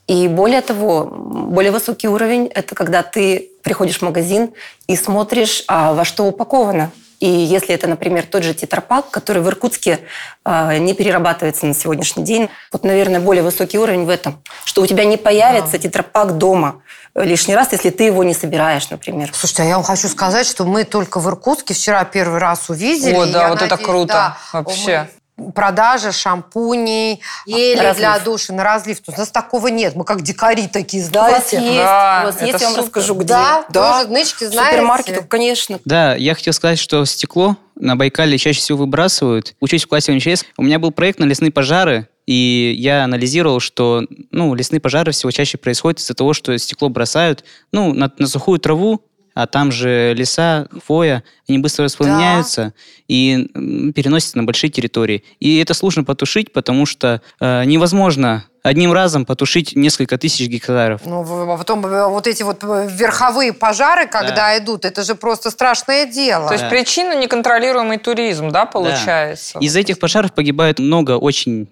И 0.08 0.28
более 0.28 0.62
того, 0.62 1.06
более 1.06 1.72
высокий 1.72 2.08
уровень– 2.08 2.48
это 2.54 2.76
когда 2.76 3.04
ты 3.04 3.52
приходишь 3.64 4.00
в 4.00 4.02
магазин 4.02 4.52
и 4.88 4.96
смотришь, 4.98 5.64
а, 5.68 5.94
во 5.94 6.04
что 6.04 6.26
упаковано. 6.26 6.92
И 7.24 7.26
если 7.26 7.74
это, 7.74 7.88
например, 7.88 8.26
тот 8.26 8.44
же 8.44 8.54
тетрапак, 8.54 9.10
который 9.10 9.42
в 9.42 9.48
Иркутске 9.48 10.02
а, 10.44 10.78
не 10.78 10.94
перерабатывается 10.94 11.66
на 11.66 11.74
сегодняшний 11.74 12.26
день, 12.26 12.50
вот, 12.74 12.84
наверное, 12.84 13.22
более 13.22 13.44
высокий 13.44 13.80
уровень 13.80 14.04
в 14.04 14.10
этом, 14.10 14.44
что 14.66 14.82
у 14.82 14.88
тебя 14.88 15.06
не 15.06 15.16
появится 15.16 15.78
тетрапак 15.78 16.38
дома 16.38 16.82
лишний 17.16 17.56
раз, 17.56 17.72
если 17.72 17.92
ты 17.92 18.04
его 18.04 18.26
не 18.26 18.34
собираешь, 18.34 18.90
например. 18.90 19.30
Слушайте, 19.34 19.64
а 19.64 19.66
я 19.68 19.76
вам 19.76 19.86
хочу 19.86 20.10
сказать, 20.10 20.46
что 20.46 20.66
мы 20.66 20.84
только 20.84 21.22
в 21.22 21.30
Иркутске 21.30 21.74
вчера 21.74 22.04
первый 22.04 22.40
раз 22.40 22.70
увидели. 22.70 23.16
О, 23.16 23.26
да, 23.26 23.48
вот 23.48 23.62
это 23.62 23.70
надеюсь, 23.70 23.90
круто. 23.90 24.14
да, 24.14 24.38
Вообще. 24.52 25.08
мы- 25.14 25.23
Продажа 25.56 26.12
шампуней, 26.12 27.22
разлив. 27.48 27.96
для 27.98 28.20
душа 28.20 28.54
на 28.54 28.64
разлив. 28.64 29.00
У 29.08 29.12
нас 29.12 29.30
такого 29.30 29.68
нет. 29.68 29.96
Мы 29.96 30.04
как 30.04 30.22
дикари 30.22 30.68
такие, 30.68 31.02
У 31.04 31.06
вас 31.12 31.50
знаете. 31.50 31.58
есть, 31.58 31.78
Да, 31.78 32.20
у 32.22 32.26
вас 32.28 32.36
это 32.36 32.46
есть, 32.46 32.60
я 32.62 32.68
вам 32.68 32.76
супер. 32.76 32.84
расскажу, 32.86 33.14
где. 33.16 33.26
Да, 33.28 33.64
тоже 33.74 34.08
нычки, 34.10 34.44
В 34.46 34.52
знаете. 34.52 34.72
супермаркетах, 34.78 35.28
конечно. 35.28 35.80
Да, 35.86 36.16
я 36.16 36.36
хотел 36.36 36.54
сказать, 36.54 36.78
что 36.80 37.04
стекло 37.06 37.58
на 37.76 37.96
Байкале 37.96 38.38
чаще 38.38 38.60
всего 38.60 38.78
выбрасывают. 38.80 39.56
Учусь 39.60 39.84
в 39.86 39.88
классе 39.88 40.12
МЧС. 40.14 40.46
У 40.58 40.62
меня 40.64 40.78
был 40.80 40.92
проект 40.92 41.20
на 41.20 41.26
лесные 41.26 41.52
пожары. 41.52 42.08
И 42.26 42.74
я 42.78 43.04
анализировал, 43.04 43.60
что 43.60 44.04
ну, 44.32 44.54
лесные 44.56 44.80
пожары 44.80 45.12
всего 45.12 45.30
чаще 45.32 45.58
происходят 45.58 46.00
из-за 46.00 46.14
того, 46.14 46.34
что 46.34 46.58
стекло 46.58 46.88
бросают 46.88 47.44
ну, 47.74 47.94
на, 47.94 48.10
на 48.18 48.28
сухую 48.28 48.60
траву, 48.60 49.02
а 49.34 49.48
там 49.48 49.72
же 49.72 50.14
леса, 50.14 50.68
хвоя, 50.86 51.24
они 51.48 51.58
быстро 51.60 51.84
воспламеняются 51.84 52.74
и 53.08 53.50
м, 53.54 53.94
переносятся 53.94 54.38
на 54.38 54.44
большие 54.44 54.70
территории. 54.70 55.24
И 55.40 55.60
это 55.60 55.74
сложно 55.74 56.04
потушить, 56.04 56.54
потому 56.54 56.86
что 56.86 57.22
э, 57.40 57.64
невозможно 57.66 58.46
одним 58.64 58.94
разом 58.94 59.26
потушить 59.26 59.76
несколько 59.76 60.18
тысяч 60.18 60.48
гектаров. 60.48 61.02
Ну, 61.06 61.22
а 61.52 61.58
потом 61.58 61.82
вот 61.82 62.28
эти 62.28 62.44
вот 62.44 62.64
э, 62.64 62.88
верховые 62.90 63.52
пожары, 63.54 64.08
когда 64.08 64.58
идут, 64.58 64.86
это 64.86 65.04
же 65.04 65.16
просто 65.16 65.52
страшное 65.52 66.06
дело. 66.06 66.48
То 66.48 66.54
есть 66.54 66.64
Да. 66.64 66.70
причина 66.70 67.16
неконтролируемый 67.20 67.98
туризм, 67.98 68.50
да, 68.52 68.66
получается? 68.66 69.60
Из 69.60 69.76
этих 69.76 70.00
пожаров 70.00 70.34
погибает 70.34 70.80
много 70.80 71.18
очень 71.18 71.68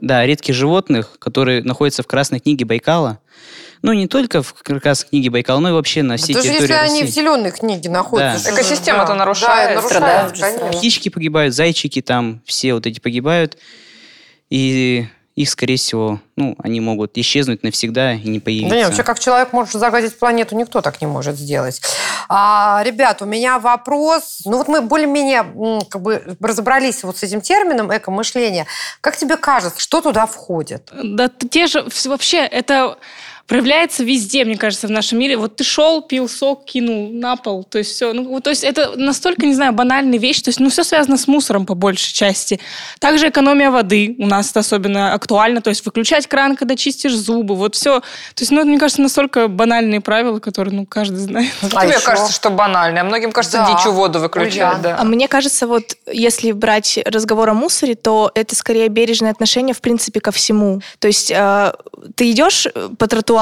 да, 0.00 0.24
редких 0.26 0.54
животных, 0.54 1.16
которые 1.18 1.62
находятся 1.62 2.02
в 2.02 2.06
Красной 2.06 2.40
книге 2.40 2.64
Байкала. 2.64 3.18
Ну, 3.86 3.92
не 3.92 4.08
только 4.08 4.42
в 4.42 4.52
Красной 4.52 5.10
книге 5.10 5.30
Байкала, 5.30 5.60
но 5.60 5.68
и 5.68 5.72
вообще 5.72 6.02
на 6.02 6.16
всей 6.16 6.34
Даже 6.34 6.48
территории 6.48 6.72
если 6.72 6.74
они 6.74 7.00
России. 7.02 7.12
в 7.12 7.14
зеленой 7.14 7.50
книге 7.52 7.88
находятся. 7.88 8.50
Да. 8.50 8.54
Экосистема-то 8.56 9.12
да. 9.12 9.14
нарушается. 9.14 10.00
Да, 10.00 10.32
конечно. 10.36 10.78
Птички 10.78 11.08
погибают, 11.08 11.54
зайчики 11.54 12.02
там, 12.02 12.42
все 12.44 12.74
вот 12.74 12.84
эти 12.84 12.98
погибают. 12.98 13.56
И 14.50 15.06
их, 15.36 15.48
скорее 15.50 15.76
всего, 15.76 16.20
ну, 16.34 16.56
они 16.64 16.80
могут 16.80 17.16
исчезнуть 17.16 17.62
навсегда 17.62 18.14
и 18.14 18.28
не 18.28 18.40
появиться. 18.40 18.70
Да 18.70 18.76
нет, 18.76 18.88
вообще 18.88 19.04
как 19.04 19.20
человек 19.20 19.52
может 19.52 19.74
загадить 19.74 20.18
планету, 20.18 20.56
никто 20.56 20.80
так 20.80 21.00
не 21.00 21.06
может 21.06 21.36
сделать. 21.36 21.80
А, 22.28 22.82
ребят, 22.84 23.22
у 23.22 23.26
меня 23.26 23.60
вопрос. 23.60 24.40
Ну 24.46 24.56
вот 24.56 24.66
мы 24.66 24.80
более-менее 24.80 25.44
как 25.88 26.02
бы 26.02 26.36
разобрались 26.40 27.04
вот 27.04 27.18
с 27.18 27.22
этим 27.22 27.40
термином 27.40 27.96
эко-мышление. 27.96 28.66
Как 29.00 29.16
тебе 29.16 29.36
кажется, 29.36 29.80
что 29.80 30.00
туда 30.00 30.26
входит? 30.26 30.90
Да 30.92 31.28
те 31.28 31.68
же, 31.68 31.86
вообще, 32.06 32.38
это 32.38 32.98
проявляется 33.46 34.02
везде, 34.04 34.44
мне 34.44 34.56
кажется, 34.56 34.86
в 34.86 34.90
нашем 34.90 35.18
мире. 35.18 35.36
Вот 35.36 35.56
ты 35.56 35.64
шел, 35.64 36.02
пил 36.02 36.28
сок, 36.28 36.64
кинул 36.64 37.10
на 37.12 37.36
пол, 37.36 37.64
то 37.64 37.78
есть 37.78 37.92
все. 37.92 38.12
Ну, 38.12 38.28
вот, 38.28 38.44
то 38.44 38.50
есть 38.50 38.64
это 38.64 38.92
настолько, 38.96 39.46
не 39.46 39.54
знаю, 39.54 39.72
банальная 39.72 40.18
вещь, 40.18 40.40
то 40.42 40.48
есть, 40.48 40.58
ну, 40.60 40.68
все 40.68 40.82
связано 40.84 41.16
с 41.16 41.28
мусором 41.28 41.64
по 41.66 41.74
большей 41.74 42.12
части. 42.12 42.58
Также 42.98 43.28
экономия 43.28 43.70
воды 43.70 44.16
у 44.18 44.26
нас 44.26 44.50
это 44.50 44.60
особенно 44.60 45.12
актуально, 45.14 45.60
то 45.60 45.70
есть 45.70 45.84
выключать 45.86 46.26
кран, 46.26 46.56
когда 46.56 46.74
чистишь 46.76 47.14
зубы, 47.14 47.54
вот 47.54 47.74
все. 47.76 48.00
То 48.00 48.42
есть, 48.42 48.50
ну, 48.50 48.58
это, 48.60 48.68
мне 48.68 48.78
кажется, 48.78 49.00
настолько 49.02 49.46
банальные 49.48 50.00
правила, 50.00 50.40
которые, 50.40 50.74
ну, 50.74 50.84
каждый 50.86 51.18
знает. 51.18 51.52
А 51.62 51.68
Тебе 51.84 51.94
еще? 51.94 52.00
кажется, 52.04 52.32
что 52.32 52.50
банально, 52.50 53.00
а 53.02 53.04
многим 53.04 53.30
кажется, 53.32 53.58
Да. 53.58 53.74
дичью 53.74 53.92
воду 53.92 54.18
выключать. 54.18 54.54
Ульяна. 54.54 54.78
Да. 54.82 54.96
А 54.98 55.04
мне 55.04 55.28
кажется, 55.28 55.66
вот 55.66 55.96
если 56.10 56.50
брать 56.52 56.98
разговор 57.04 57.50
о 57.50 57.54
мусоре, 57.54 57.94
то 57.94 58.30
это 58.34 58.56
скорее 58.56 58.88
бережное 58.88 59.30
отношение, 59.30 59.74
в 59.74 59.80
принципе, 59.80 60.20
ко 60.20 60.32
всему. 60.32 60.80
То 60.98 61.06
есть 61.08 61.30
э, 61.30 61.72
ты 62.16 62.30
идешь 62.32 62.66
по 62.98 63.06
тротуару, 63.06 63.35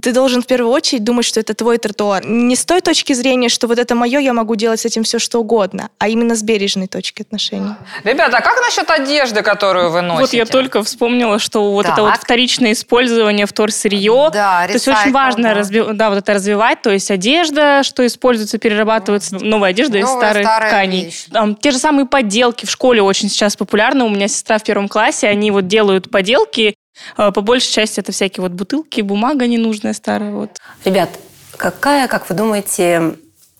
ты 0.00 0.12
должен 0.12 0.42
в 0.42 0.46
первую 0.46 0.72
очередь 0.72 1.04
думать, 1.04 1.24
что 1.24 1.40
это 1.40 1.54
твой 1.54 1.78
тротуар. 1.78 2.24
Не 2.26 2.56
с 2.56 2.64
той 2.64 2.80
точки 2.80 3.12
зрения, 3.12 3.48
что 3.48 3.66
вот 3.66 3.78
это 3.78 3.94
мое, 3.94 4.18
я 4.20 4.32
могу 4.32 4.54
делать 4.56 4.80
с 4.80 4.84
этим 4.84 5.02
все, 5.02 5.18
что 5.18 5.38
угодно, 5.40 5.90
а 5.98 6.08
именно 6.08 6.34
с 6.34 6.42
бережной 6.42 6.86
точки 6.86 7.22
отношения. 7.22 7.76
Ребята, 8.04 8.38
а 8.38 8.40
как 8.40 8.54
насчет 8.64 8.90
одежды, 8.90 9.42
которую 9.42 9.90
вы 9.90 10.00
носите? 10.02 10.20
Вот 10.22 10.32
я 10.32 10.46
только 10.46 10.82
вспомнила, 10.82 11.38
что 11.38 11.72
вот 11.72 11.86
это 11.86 12.02
вот 12.02 12.12
Так. 12.14 12.22
вторичное 12.22 12.72
использование 12.72 13.46
вторсырье. 13.46 14.30
Да, 14.32 14.66
То 14.66 14.72
есть 14.74 14.88
очень 14.88 15.12
важно 15.12 15.54
да. 15.54 15.60
разви- 15.60 15.92
да, 15.92 16.08
вот 16.10 16.18
это 16.18 16.34
развивать, 16.34 16.82
то 16.82 16.90
есть 16.90 17.10
одежда, 17.10 17.82
что 17.82 18.06
используется, 18.06 18.58
перерабатывается, 18.58 19.36
новая 19.36 19.70
одежда 19.70 19.98
из 19.98 20.04
Новая 20.04 20.30
старых 20.30 20.42
старая 20.46 20.70
тканей. 20.70 21.04
вещь. 21.06 21.24
Там, 21.32 21.54
те 21.54 21.70
же 21.70 21.78
самые 21.78 22.06
поделки 22.06 22.66
в 22.66 22.70
школе 22.70 23.02
очень 23.02 23.28
сейчас 23.28 23.56
популярны. 23.56 24.04
У 24.04 24.08
меня 24.08 24.28
сестра 24.28 24.58
в 24.58 24.62
первом 24.64 24.88
классе, 24.88 25.28
они 25.28 25.50
вот 25.50 25.66
делают 25.66 26.10
поделки. 26.10 26.74
Э, 27.16 27.30
По 27.32 27.40
большей 27.40 27.72
части 27.72 28.00
это 28.00 28.12
всякие 28.12 28.42
вот 28.42 28.52
бутылки, 28.52 29.00
бумага 29.00 29.46
ненужная 29.46 29.92
старая. 29.92 30.32
Вот. 30.32 30.50
Ребят, 30.84 31.10
какая, 31.56 32.08
как 32.08 32.28
вы 32.28 32.34
думаете, 32.36 33.16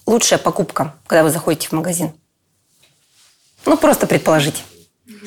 лучшая 0.06 0.38
покупка, 0.38 0.94
когда 1.06 1.22
вы 1.24 1.30
заходите 1.30 1.68
в 1.68 1.72
магазин? 1.72 2.12
Ну, 3.66 3.76
просто 3.76 4.06
предположите. 4.06 4.62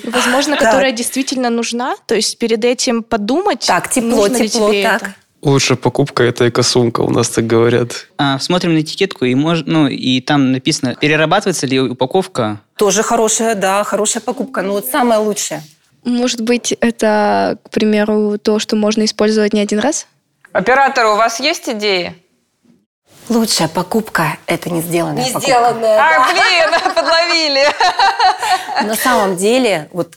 Возможно, 0.06 0.58
Да. 0.60 0.66
которая 0.66 0.92
действительно 0.92 1.50
нужна, 1.50 1.96
то 2.08 2.16
есть 2.16 2.38
перед 2.38 2.66
этим 2.66 3.04
подумать, 3.04 3.66
Так, 3.68 3.90
тепло, 3.90 4.28
тепло, 4.28 4.72
так. 4.74 5.02
это. 5.02 5.16
Лучшая 5.44 5.78
покупка– 5.78 6.24
это 6.26 6.48
эко-сумка, 6.48 7.02
у 7.02 7.10
нас 7.10 7.28
так 7.30 7.46
говорят. 7.46 8.08
А, 8.18 8.40
смотрим 8.40 8.74
на 8.76 8.80
этикетку, 8.80 9.26
и, 9.26 9.36
мож, 9.36 9.64
ну, 9.66 9.88
и 9.88 10.22
там 10.22 10.54
написано, 10.54 10.96
перерабатывается 10.96 11.68
ли 11.68 11.80
упаковка. 11.82 12.62
Тоже 12.78 13.04
хорошая, 13.04 13.54
да, 13.56 13.84
хорошая 13.84 14.24
покупка. 14.24 14.62
Но 14.62 14.72
вот 14.74 14.86
самая 14.86 15.20
лучшая. 15.20 15.62
Может 16.04 16.42
быть, 16.42 16.74
это, 16.74 17.58
к 17.64 17.70
примеру, 17.70 18.38
то, 18.38 18.60
что 18.60 18.76
можно 18.76 19.06
использовать 19.06 19.54
не 19.54 19.62
один 19.62 19.80
раз? 19.80 20.08
Операторы, 20.52 21.10
у 21.10 21.16
вас 21.16 21.40
есть 21.40 21.70
идеи? 21.70 22.16
Лучшая 23.30 23.70
покупка– 23.70 24.38
это 24.48 24.70
не 24.70 24.82
сделанная 24.82 25.26
покупка. 25.32 25.56
А, 25.58 26.34
блин, 26.34 26.94
подловили. 26.96 27.66
На 28.86 28.96
самом 28.96 29.38
деле, 29.38 29.90
вот 29.94 30.16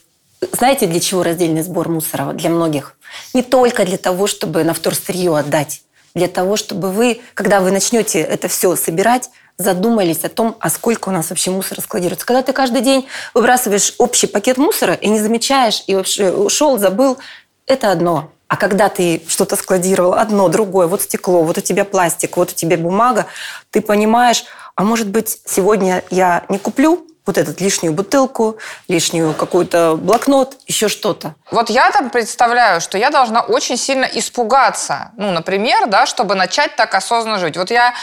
знаете, 0.51 0.85
для 0.85 0.99
чего 0.99 1.23
раздельный 1.23 1.63
сбор 1.63 1.89
мусора 1.89 2.33
для 2.33 2.49
многих? 2.49 2.95
Не 3.33 3.41
только 3.41 3.85
для 3.85 3.97
того, 3.97 4.27
чтобы 4.27 4.63
на 4.63 4.73
вторсырье 4.73 5.35
отдать. 5.35 5.81
Для 6.13 6.27
того, 6.27 6.57
чтобы 6.57 6.91
вы, 6.91 7.21
когда 7.33 7.59
вы 7.59 7.71
начнете 7.71 8.19
это 8.19 8.47
все 8.47 8.75
собирать, 8.75 9.29
задумались 9.57 10.23
о 10.23 10.29
том, 10.29 10.55
а 10.59 10.69
сколько 10.69 11.09
у 11.09 11.11
нас 11.11 11.29
вообще 11.29 11.49
мусора 11.49 11.81
складируется. 11.81 12.25
Когда 12.25 12.43
ты 12.43 12.53
каждый 12.53 12.81
день 12.81 13.07
выбрасываешь 13.33 13.95
общий 13.97 14.27
пакет 14.27 14.57
мусора 14.57 14.93
и 14.93 15.09
не 15.09 15.19
замечаешь, 15.19 15.83
и 15.87 15.95
вообще 15.95 16.31
ушел, 16.31 16.77
забыл, 16.77 17.17
это 17.65 17.91
одно. 17.91 18.29
А 18.47 18.55
когда 18.55 18.87
ты 18.87 19.23
что-то 19.27 19.55
складировал, 19.55 20.13
одно, 20.13 20.47
другое, 20.47 20.87
вот 20.87 21.01
стекло, 21.01 21.41
вот 21.43 21.57
у 21.57 21.61
тебя 21.61 21.85
пластик, 21.85 22.37
вот 22.37 22.51
у 22.51 22.53
тебя 22.53 22.77
бумага, 22.77 23.25
ты 23.71 23.81
понимаешь, 23.81 24.45
а 24.77 24.83
может 24.83 25.07
быть, 25.07 25.39
сегодня 25.43 26.03
я 26.11 26.45
не 26.49 26.59
куплю 26.59 27.03
вот 27.25 27.37
эту 27.37 27.51
лишнюю 27.61 27.93
бутылку, 27.93 28.57
лишнюю 28.87 29.33
какой-то 29.33 29.97
блокнот, 29.97 30.55
еще 30.65 30.87
что-то. 30.87 31.35
Вот 31.51 31.69
я 31.69 31.91
там 31.91 32.09
представляю, 32.09 32.79
что 32.79 32.97
я 32.97 33.09
должна 33.09 33.41
очень 33.41 33.75
сильно 33.75 34.05
испугаться. 34.05 35.11
Ну, 35.17 35.31
например, 35.31 35.87
да, 35.87 36.05
чтобы 36.05 36.35
начать 36.35 36.75
так 36.75 36.93
осознанно 36.93 37.39
жить. 37.39 37.57
Вот 37.57 37.71
я, 37.71 37.95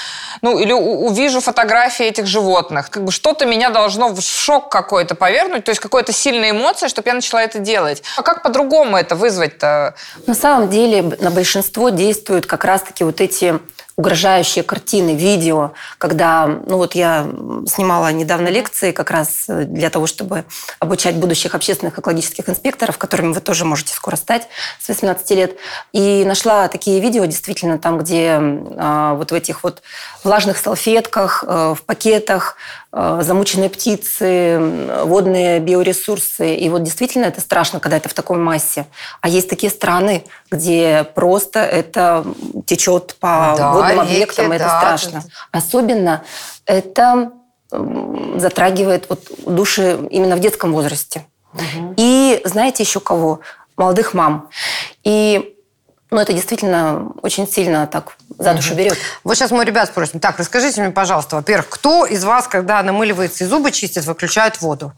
ну, 0.43 0.59
или 0.59 0.73
увижу 0.73 1.40
фотографии 1.40 2.04
этих 2.04 2.26
животных. 2.26 2.90
Как 2.90 3.04
бы 3.04 3.12
что-то 3.12 3.47
меня 3.47 3.71
должно 3.71 4.09
в 4.09 4.21
шок 4.21 4.69
какой-то 4.69 5.14
повернуть, 5.14 5.64
то 5.64 5.71
есть 5.71 5.81
какая-то 5.81 6.12
сильная 6.12 6.50
эмоция, 6.50 6.88
чтобы 6.88 7.09
я 7.09 7.14
начала 7.14 7.43
это 7.43 7.61
делать. 7.61 8.02
А 8.16 8.23
как 8.23 8.43
по-другому 8.43 8.97
это 8.97 9.14
вызвать-то? 9.14 9.95
На 10.26 10.35
самом 10.35 10.69
деле 10.69 11.02
на 11.02 11.31
большинство 11.31 11.88
действуют 11.88 12.47
как 12.47 12.64
раз-таки 12.64 13.04
вот 13.04 13.21
эти 13.21 13.59
угрожающие 13.97 14.65
картины, 14.65 15.15
видео, 15.15 15.73
когда, 15.99 16.47
ну 16.47 16.79
вот 16.79 16.95
я 16.95 17.29
снимала 17.67 18.11
недавно 18.13 18.49
лекции 18.49 18.91
как 18.91 19.11
раз 19.11 19.45
э, 19.49 19.65
для 19.65 19.89
того, 19.89 20.07
чтобы 20.07 20.45
обучать 20.81 21.15
будущих 21.17 21.55
общественных 21.55 21.99
экологических 21.99 22.49
инспекторов, 22.49 22.99
которыми 22.99 23.33
вы 23.33 23.41
тоже 23.41 23.65
можете 23.65 23.95
скоро 23.95 24.17
стать 24.17 24.49
с 24.81 24.89
18 24.89 25.31
лет, 25.31 25.57
и 25.93 26.25
нашла 26.25 26.69
такие 26.69 27.01
видео 27.01 27.25
действительно 27.25 27.79
там, 27.79 27.99
где 27.99 28.39
а, 28.41 29.15
вот 29.15 29.31
в 29.31 29.35
этих 29.35 29.63
вот 29.63 29.83
влажных 30.25 30.59
салфетках, 30.59 31.45
э, 31.47 31.75
в 31.79 31.83
пакетах 31.85 32.57
э, 32.57 32.84
замученные 32.95 33.71
птицы, 33.71 34.59
водные 35.05 35.59
биоресурсы. 35.59 36.55
И 36.55 36.69
вот 36.69 36.83
действительно 36.85 37.25
это 37.25 37.41
страшно, 37.41 37.81
когда 37.81 37.97
это 37.97 38.09
в 38.09 38.15
такой 38.15 38.39
массе. 38.39 38.87
А 39.21 39.29
есть 39.29 39.49
такие 39.49 39.71
страны, 39.71 40.25
где 40.51 41.05
просто 41.15 41.61
это 41.61 42.25
течет 42.67 43.17
по 43.19 43.55
Да, 43.57 43.73
водным 43.73 44.01
реки, 44.03 44.13
объектам, 44.13 44.53
и 44.53 44.57
это 44.57 44.65
да, 44.65 44.79
страшно. 44.79 45.25
Особенно 45.51 46.23
это 46.67 47.33
затрагивает 48.37 49.07
вот 49.09 49.23
души 49.45 49.99
именно 50.11 50.37
в 50.37 50.41
детском 50.41 50.73
возрасте. 50.73 51.27
И 51.97 52.41
знаете 52.45 52.83
еще 52.83 53.01
кого? 53.01 53.41
Молодых 53.77 54.15
мам. 54.15 54.51
И 55.03 55.54
ну, 56.11 56.21
это 56.21 56.33
действительно 56.33 57.13
очень 57.23 57.49
сильно 57.49 57.87
так 57.87 58.17
за 58.39 58.55
душу 58.55 58.75
берет. 58.75 58.99
Вот 59.25 59.37
сейчас 59.37 59.51
мы 59.51 59.65
ребят 59.65 59.89
спросим. 59.89 60.21
Так, 60.21 60.39
расскажите 60.39 60.81
мне, 60.81 60.91
пожалуйста, 60.91 61.37
во-первых, 61.37 61.69
кто 61.69 62.07
из 62.07 62.25
вас, 62.25 62.47
когда 62.47 62.83
намыливается 62.83 63.45
и 63.45 63.47
зубы 63.47 63.73
чистит, 63.73 64.05
выключает 64.05 64.61
воду? 64.61 64.93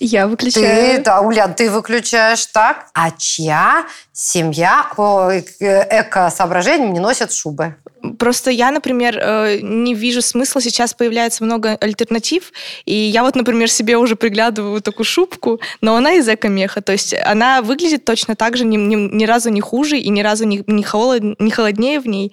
Я 0.00 0.28
выключаю. 0.28 0.64
Ты, 0.64 1.02
да, 1.02 1.20
Улян, 1.20 1.54
ты 1.54 1.70
выключаешь 1.70 2.46
так. 2.46 2.86
А 2.94 3.10
чья 3.10 3.84
семья 4.12 4.86
по 4.96 5.30
э- 5.32 5.42
эко-соображениям 5.60 6.92
не 6.92 7.00
носят 7.00 7.32
шубы? 7.32 7.74
Просто 8.18 8.50
я, 8.50 8.70
например, 8.70 9.18
э, 9.20 9.58
не 9.62 9.94
вижу 9.94 10.22
смысла. 10.22 10.60
Сейчас 10.60 10.94
появляется 10.94 11.44
много 11.44 11.76
альтернатив. 11.80 12.52
И 12.84 12.94
я 12.94 13.22
вот, 13.22 13.36
например, 13.36 13.70
себе 13.70 13.96
уже 13.96 14.16
приглядываю 14.16 14.80
такую 14.80 15.04
шубку, 15.04 15.60
но 15.80 15.96
она 15.96 16.12
из 16.12 16.28
эко-меха. 16.28 16.80
То 16.82 16.92
есть 16.92 17.14
она 17.14 17.62
выглядит 17.62 18.04
точно 18.04 18.36
так 18.36 18.56
же, 18.56 18.64
ни, 18.64 18.76
ни- 18.76 19.16
ни 19.16 19.24
разу 19.24 19.50
не 19.50 19.60
хуже 19.60 19.98
и 19.98 20.08
ни 20.08 20.20
разу 20.20 20.44
не, 20.44 20.62
не, 20.66 20.82
холод, 20.82 21.22
не 21.40 21.50
холоднее 21.50 22.00
в 22.00 22.06
ней. 22.06 22.32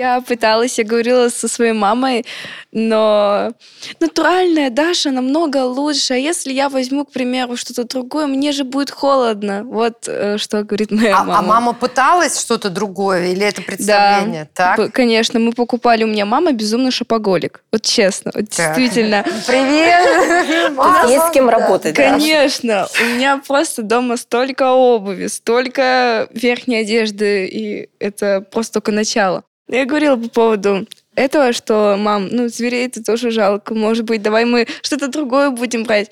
Я 0.00 0.22
пыталась, 0.22 0.78
я 0.78 0.84
говорила 0.84 1.28
со 1.28 1.46
своей 1.46 1.74
мамой, 1.74 2.24
но 2.72 3.52
натуральная 4.00 4.70
Даша 4.70 5.10
намного 5.10 5.58
лучше. 5.64 6.14
А 6.14 6.16
если 6.16 6.54
я 6.54 6.70
возьму, 6.70 7.04
к 7.04 7.12
примеру, 7.12 7.56
что-то 7.56 7.84
другое, 7.84 8.26
мне 8.26 8.52
же 8.52 8.64
будет 8.64 8.90
холодно. 8.90 9.62
Вот 9.62 10.08
э, 10.08 10.38
что 10.38 10.62
говорит 10.64 10.90
моя 10.90 11.18
А, 11.18 11.24
мама. 11.24 11.38
а 11.38 11.42
мама 11.42 11.72
пыталась 11.74 12.40
что-то 12.40 12.70
другое 12.70 13.26
или 13.32 13.44
это 13.44 13.60
представление? 13.60 14.48
Да, 14.56 14.76
Так? 14.76 14.90
конечно, 14.94 15.38
мы 15.38 15.52
покупали. 15.52 16.04
У 16.04 16.06
меня 16.06 16.24
мама 16.24 16.52
безумно 16.52 16.90
шопоголик. 16.90 17.62
Вот 17.70 17.82
честно, 17.82 18.30
вот 18.34 18.48
Так. 18.48 18.78
действительно. 18.78 19.22
Привет! 19.46 21.10
Есть 21.10 21.26
с 21.26 21.30
кем 21.32 21.50
работать. 21.50 21.94
Конечно, 21.94 22.88
у 23.02 23.04
меня 23.04 23.42
просто 23.46 23.82
дома 23.82 24.16
столько 24.16 24.72
обуви, 24.72 25.26
столько 25.26 26.26
верхней 26.32 26.76
одежды, 26.80 27.44
и 27.44 27.90
это 27.98 28.40
просто 28.40 28.74
только 28.80 28.92
начало. 28.92 29.44
Я 29.72 29.84
говорила 29.84 30.16
по 30.16 30.28
поводу 30.28 30.86
этого, 31.14 31.52
что, 31.52 31.96
мам, 31.96 32.28
ну, 32.28 32.48
зверей 32.48 32.86
это 32.86 33.04
тоже 33.04 33.30
жалко, 33.30 33.72
может 33.72 34.04
быть, 34.04 34.20
давай 34.20 34.44
мы 34.44 34.66
что-то 34.82 35.08
другое 35.08 35.50
будем 35.50 35.84
брать. 35.84 36.10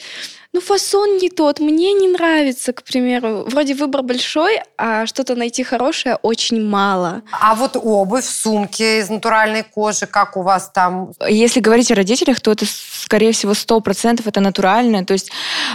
Ну, 0.59 0.62
фасон 0.62 1.19
не 1.19 1.31
тот, 1.31 1.61
мне 1.61 1.93
не 1.93 2.09
нравится, 2.09 2.73
к 2.73 2.83
примеру. 2.83 3.45
Вроде 3.47 3.75
выбор 3.75 4.03
большой, 4.03 4.61
а 4.77 5.07
что-то 5.07 5.37
найти 5.37 5.62
хорошее 5.62 6.19
очень 6.23 6.61
мало. 6.61 7.23
А 7.31 7.55
вот 7.55 7.77
обувь, 7.77 8.25
сумки 8.25 8.99
из 8.99 9.09
натуральной 9.09 9.62
кожи, 9.62 10.07
как 10.07 10.37
у 10.37 10.43
вас 10.43 10.73
там? 10.75 11.12
Если 11.29 11.61
говорить 11.61 11.93
о 11.93 11.95
родителях, 11.95 12.41
то 12.41 12.50
это, 12.50 12.67
скорее 12.67 13.31
всего, 13.31 13.53
100% 13.53 14.23
это 14.27 14.41
натуральное. 14.41 15.05
То 15.05 15.12
есть, 15.12 15.31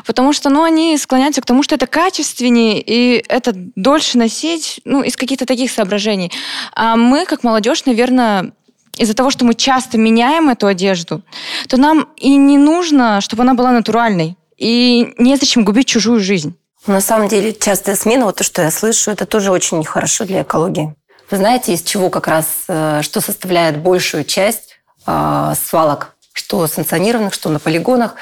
потому 0.06 0.34
что, 0.34 0.50
ну, 0.50 0.64
они 0.64 0.98
склоняются 0.98 1.42
к 1.42 1.46
тому, 1.46 1.64
что 1.64 1.76
это 1.76 1.88
качественнее, 1.88 2.82
и 2.82 3.24
это 3.30 3.54
дольше 3.56 4.18
носить, 4.18 4.82
ну, 4.84 5.02
из 5.02 5.16
каких-то 5.16 5.46
таких 5.46 5.72
соображений. 5.72 6.30
А 6.74 6.98
мы, 6.98 7.26
как 7.26 7.46
молодежь, 7.46 7.86
наверное, 7.86 8.52
из-за 8.98 9.14
того, 9.14 9.30
что 9.32 9.46
мы 9.46 9.54
часто 9.54 9.98
меняем 9.98 10.50
эту 10.50 10.68
одежду, 10.68 11.22
то 11.70 11.78
нам 11.78 12.10
и 12.18 12.36
не 12.36 12.58
нужно, 12.58 13.22
чтобы 13.22 13.44
она 13.44 13.54
была 13.54 13.72
натуральной. 13.72 14.36
И 14.64 15.14
незачем 15.18 15.66
губить 15.66 15.88
чужую 15.88 16.22
жизнь. 16.22 16.56
На 16.88 17.02
самом 17.02 17.28
деле, 17.28 17.54
частая 17.54 17.98
смена, 17.98 18.24
вот 18.24 18.38
то, 18.38 18.46
что 18.46 18.62
я 18.62 18.72
слышу, 18.72 19.12
это 19.12 19.26
тоже 19.26 19.52
очень 19.52 19.78
нехорошо 19.80 20.24
для 20.24 20.44
экологии. 20.44 20.96
Вы 21.30 21.36
знаете, 21.38 21.74
из 21.74 21.82
чего 21.82 22.10
как 22.10 22.28
раз, 22.28 22.46
э, 22.70 23.02
что 23.02 23.20
составляет 23.20 23.80
большую 23.80 24.24
часть 24.24 24.78
э, 25.06 25.54
свалок, 25.62 26.16
что 26.32 26.66
санкционированных, 26.68 27.34
что 27.34 27.50
на 27.50 27.60
полигонах? 27.60 28.16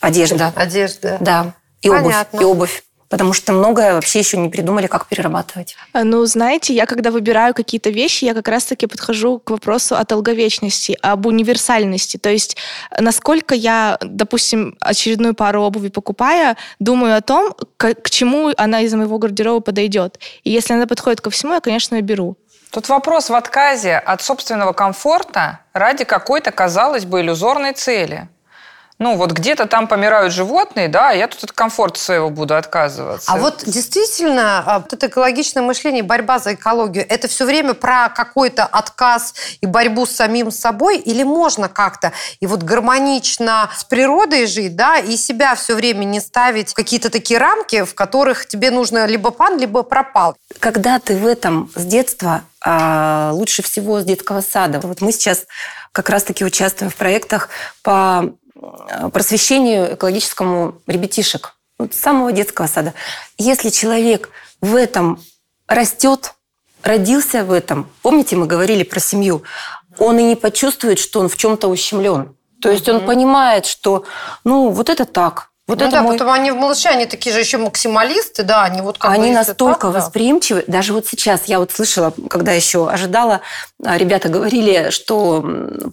Одежда. 0.00 0.50
Одежда. 0.56 1.18
Да. 1.20 1.52
И 1.82 1.90
обувь. 1.90 2.02
Понятно. 2.04 2.40
И 2.40 2.44
обувь. 2.44 2.84
Потому 3.12 3.34
что 3.34 3.52
многое 3.52 3.92
вообще 3.92 4.20
еще 4.20 4.38
не 4.38 4.48
придумали, 4.48 4.86
как 4.86 5.06
перерабатывать. 5.06 5.76
А, 5.92 6.02
Ну, 6.02 6.24
знаете, 6.24 6.72
я 6.72 6.86
когда 6.86 7.10
выбираю 7.10 7.52
какие-то 7.52 7.90
вещи, 7.90 8.24
я 8.24 8.32
как 8.32 8.48
раз-таки 8.48 8.86
подхожу 8.86 9.38
к 9.38 9.50
вопросу 9.50 9.96
о 9.96 10.04
долговечности, 10.04 10.96
об 11.02 11.26
универсальности. 11.26 12.16
То 12.16 12.30
есть, 12.30 12.56
насколько 12.98 13.54
я, 13.54 13.98
допустим, 14.00 14.78
очередную 14.80 15.34
пару 15.34 15.60
обуви 15.62 15.88
покупая, 15.88 16.56
думаю 16.78 17.14
о 17.14 17.20
том, 17.20 17.54
к, 17.76 17.94
к 17.94 18.08
чему 18.08 18.50
она 18.56 18.80
из 18.80 18.94
моего 18.94 19.18
гардероба 19.18 19.60
подойдет. 19.60 20.18
И 20.42 20.50
если 20.50 20.72
она 20.72 20.86
подходит 20.86 21.20
ко 21.20 21.28
всему, 21.28 21.52
я, 21.52 21.60
конечно, 21.60 21.96
ее 21.96 22.00
беру. 22.00 22.38
Тут 22.70 22.88
вопрос 22.88 23.28
в 23.28 23.34
отказе 23.34 23.96
от 23.96 24.22
собственного 24.22 24.72
комфорта 24.72 25.60
ради 25.74 26.04
какой-то, 26.04 26.50
казалось 26.50 27.04
бы, 27.04 27.20
иллюзорной 27.20 27.74
цели. 27.74 28.30
Ну, 29.02 29.16
вот 29.16 29.32
где-то 29.32 29.66
там 29.66 29.88
помирают 29.88 30.32
животные, 30.32 30.86
да, 30.86 31.10
я 31.10 31.26
тут 31.26 31.42
от 31.42 31.50
комфорта 31.50 31.98
своего 31.98 32.30
буду 32.30 32.54
отказываться. 32.54 33.32
А 33.32 33.36
вот 33.36 33.64
действительно, 33.66 34.62
а, 34.64 34.78
вот 34.78 34.92
это 34.92 35.08
экологичное 35.08 35.60
мышление, 35.60 36.04
борьба 36.04 36.38
за 36.38 36.54
экологию, 36.54 37.04
это 37.08 37.26
все 37.26 37.44
время 37.44 37.74
про 37.74 38.10
какой-то 38.10 38.64
отказ 38.64 39.34
и 39.60 39.66
борьбу 39.66 40.06
с 40.06 40.12
самим 40.12 40.52
собой? 40.52 40.98
Или 40.98 41.24
можно 41.24 41.68
как-то 41.68 42.12
и 42.38 42.46
вот 42.46 42.62
гармонично 42.62 43.70
с 43.76 43.82
природой 43.82 44.46
жить, 44.46 44.76
да, 44.76 44.98
и 44.98 45.16
себя 45.16 45.56
все 45.56 45.74
время 45.74 46.04
не 46.04 46.20
ставить 46.20 46.70
в 46.70 46.74
какие-то 46.74 47.10
такие 47.10 47.40
рамки, 47.40 47.82
в 47.82 47.96
которых 47.96 48.46
тебе 48.46 48.70
нужно 48.70 49.06
либо 49.06 49.32
пан, 49.32 49.58
либо 49.58 49.82
пропал? 49.82 50.36
Когда 50.60 51.00
ты 51.00 51.16
в 51.16 51.26
этом 51.26 51.72
с 51.74 51.84
детства, 51.84 52.42
а 52.64 53.30
лучше 53.32 53.62
всего 53.62 54.00
с 54.00 54.04
детского 54.04 54.40
сада. 54.40 54.78
Вот 54.80 55.00
мы 55.00 55.10
сейчас 55.10 55.46
как 55.90 56.08
раз-таки 56.08 56.44
участвуем 56.44 56.90
в 56.90 56.96
проектах 56.96 57.48
по 57.82 58.32
просвещению 59.12 59.94
экологическому 59.94 60.80
ребятишек. 60.86 61.56
Вот 61.78 61.94
с 61.94 62.00
самого 62.00 62.32
детского 62.32 62.66
сада. 62.66 62.94
Если 63.38 63.70
человек 63.70 64.30
в 64.60 64.76
этом 64.76 65.22
растет, 65.66 66.34
родился 66.82 67.44
в 67.44 67.52
этом, 67.52 67.90
помните, 68.02 68.36
мы 68.36 68.46
говорили 68.46 68.82
про 68.82 69.00
семью, 69.00 69.42
он 69.98 70.18
и 70.18 70.22
не 70.22 70.36
почувствует, 70.36 70.98
что 70.98 71.20
он 71.20 71.28
в 71.28 71.36
чем-то 71.36 71.68
ущемлен. 71.68 72.34
То 72.60 72.70
есть 72.70 72.88
он 72.88 73.04
понимает, 73.04 73.66
что, 73.66 74.04
ну, 74.44 74.70
вот 74.70 74.88
это 74.88 75.04
так, 75.04 75.50
вот 75.68 75.78
ну 75.78 75.84
это 75.86 75.96
да, 75.96 76.02
мой 76.02 76.18
потом 76.18 76.32
они 76.32 76.50
в 76.50 76.56
малыше, 76.56 76.88
они 76.88 77.06
такие 77.06 77.32
же 77.32 77.38
еще 77.38 77.56
максималисты, 77.56 78.42
да, 78.42 78.64
они 78.64 78.80
вот 78.80 78.98
как 78.98 79.12
бы, 79.12 79.16
они 79.16 79.32
настолько 79.32 79.80
так, 79.80 79.92
да. 79.92 80.00
восприимчивы. 80.00 80.64
Даже 80.66 80.92
вот 80.92 81.06
сейчас 81.06 81.44
я 81.46 81.60
вот 81.60 81.70
слышала, 81.70 82.12
когда 82.28 82.52
еще 82.52 82.90
ожидала, 82.90 83.42
а, 83.84 83.96
ребята 83.96 84.28
говорили, 84.28 84.90
что 84.90 85.44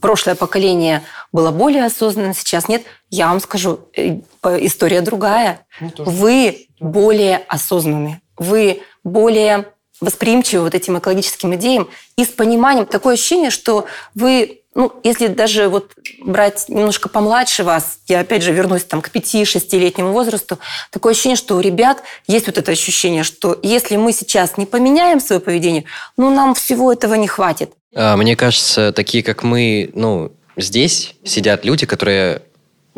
прошлое 0.01 0.33
поколение 0.33 1.03
было 1.31 1.51
более 1.51 1.85
осознанным, 1.85 2.33
сейчас 2.33 2.67
нет. 2.67 2.81
Я 3.11 3.27
вам 3.27 3.39
скажу, 3.39 3.81
э, 3.95 4.21
история 4.43 5.01
другая. 5.01 5.65
Вы 5.97 6.67
более 6.79 7.37
осознанны, 7.47 8.21
вы 8.37 8.81
более 9.03 9.65
восприимчивы 10.01 10.63
вот 10.63 10.75
этим 10.75 10.97
экологическим 10.97 11.53
идеям 11.55 11.89
и 12.15 12.25
с 12.25 12.29
пониманием. 12.29 12.85
Такое 12.85 13.15
ощущение, 13.15 13.49
что 13.49 13.85
вы, 14.15 14.58
ну, 14.75 14.93
если 15.03 15.27
даже 15.27 15.67
вот 15.67 15.91
брать 16.21 16.65
немножко 16.69 17.09
помладше 17.09 17.63
вас, 17.63 17.99
я 18.07 18.19
опять 18.19 18.43
же 18.43 18.51
вернусь 18.51 18.83
там 18.83 19.01
к 19.01 19.09
5-6-летнему 19.09 20.11
возрасту, 20.11 20.59
такое 20.91 21.13
ощущение, 21.13 21.35
что 21.35 21.57
у 21.57 21.59
ребят 21.59 22.03
есть 22.27 22.45
вот 22.45 22.57
это 22.57 22.71
ощущение, 22.71 23.23
что 23.23 23.57
если 23.63 23.95
мы 23.97 24.13
сейчас 24.13 24.57
не 24.57 24.65
поменяем 24.65 25.19
свое 25.19 25.41
поведение, 25.41 25.85
ну, 26.17 26.33
нам 26.33 26.53
всего 26.53 26.93
этого 26.93 27.15
не 27.15 27.27
хватит. 27.27 27.71
А, 27.95 28.15
Мне 28.15 28.35
кажется, 28.35 28.93
такие, 28.93 29.23
как 29.23 29.43
мы, 29.43 29.89
ну, 29.95 30.31
здесь 30.55 31.15
сидят 31.23 31.65
люди, 31.65 31.85
которые 31.85 32.43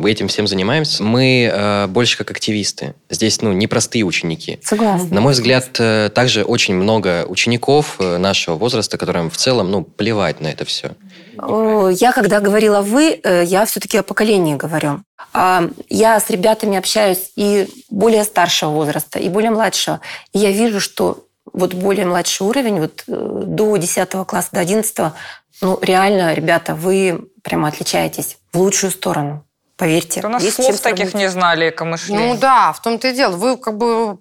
этим 0.04 0.28
всем 0.28 0.46
занимаемся. 0.46 1.02
Мы 1.02 1.50
э, 1.52 1.86
больше 1.86 2.18
как 2.18 2.30
активисты. 2.30 2.94
Здесь, 3.10 3.40
ну, 3.42 3.52
непростые 3.52 4.04
ученики. 4.04 4.58
Согласна. 4.62 5.14
На 5.14 5.20
мой 5.20 5.32
взгляд, 5.32 5.68
э, 5.78 6.10
также 6.14 6.44
очень 6.44 6.74
много 6.74 7.24
учеников 7.28 7.96
э, 7.98 8.18
нашего 8.18 8.56
возраста, 8.56 8.98
которым 8.98 9.30
в 9.30 9.36
целом, 9.36 9.70
ну, 9.70 9.82
плевать 9.82 10.40
на 10.40 10.48
это 10.48 10.64
все. 10.64 10.92
Я, 11.34 12.12
когда 12.12 12.40
говорила 12.40 12.82
«вы», 12.82 13.20
э, 13.22 13.44
я 13.44 13.64
все-таки 13.64 13.98
о 13.98 14.02
поколении 14.02 14.54
говорю. 14.54 15.00
А, 15.32 15.68
Я 15.88 16.18
с 16.20 16.30
ребятами 16.30 16.76
общаюсь 16.76 17.30
и 17.36 17.68
более 17.90 18.24
старшего 18.24 18.70
возраста, 18.70 19.18
и 19.18 19.28
более 19.28 19.50
младшего. 19.50 20.00
И 20.32 20.38
я 20.38 20.50
вижу, 20.50 20.80
что 20.80 21.24
вот 21.52 21.74
более 21.74 22.06
младший 22.06 22.46
уровень, 22.46 22.80
вот 22.80 23.04
э, 23.08 23.42
до 23.46 23.76
10 23.76 24.26
класса, 24.26 24.48
до 24.52 24.60
11, 24.60 25.12
ну, 25.60 25.78
реально, 25.80 26.34
ребята, 26.34 26.74
вы 26.74 27.28
прямо 27.42 27.68
отличаетесь 27.68 28.38
в 28.52 28.58
лучшую 28.58 28.90
сторону. 28.90 29.44
Поверьте. 29.76 30.20
У 30.24 30.28
нас 30.28 30.42
Есть 30.42 30.56
слов 30.56 30.78
таких 30.80 31.10
сравнить. 31.10 31.14
не 31.14 31.28
знали 31.30 31.70
экомышления. 31.70 32.34
Ну 32.34 32.38
да, 32.38 32.72
в 32.72 32.80
том-то 32.82 33.08
и 33.08 33.14
дело. 33.14 33.36
Вы 33.36 33.56
как 33.56 33.76
бы... 33.76 34.18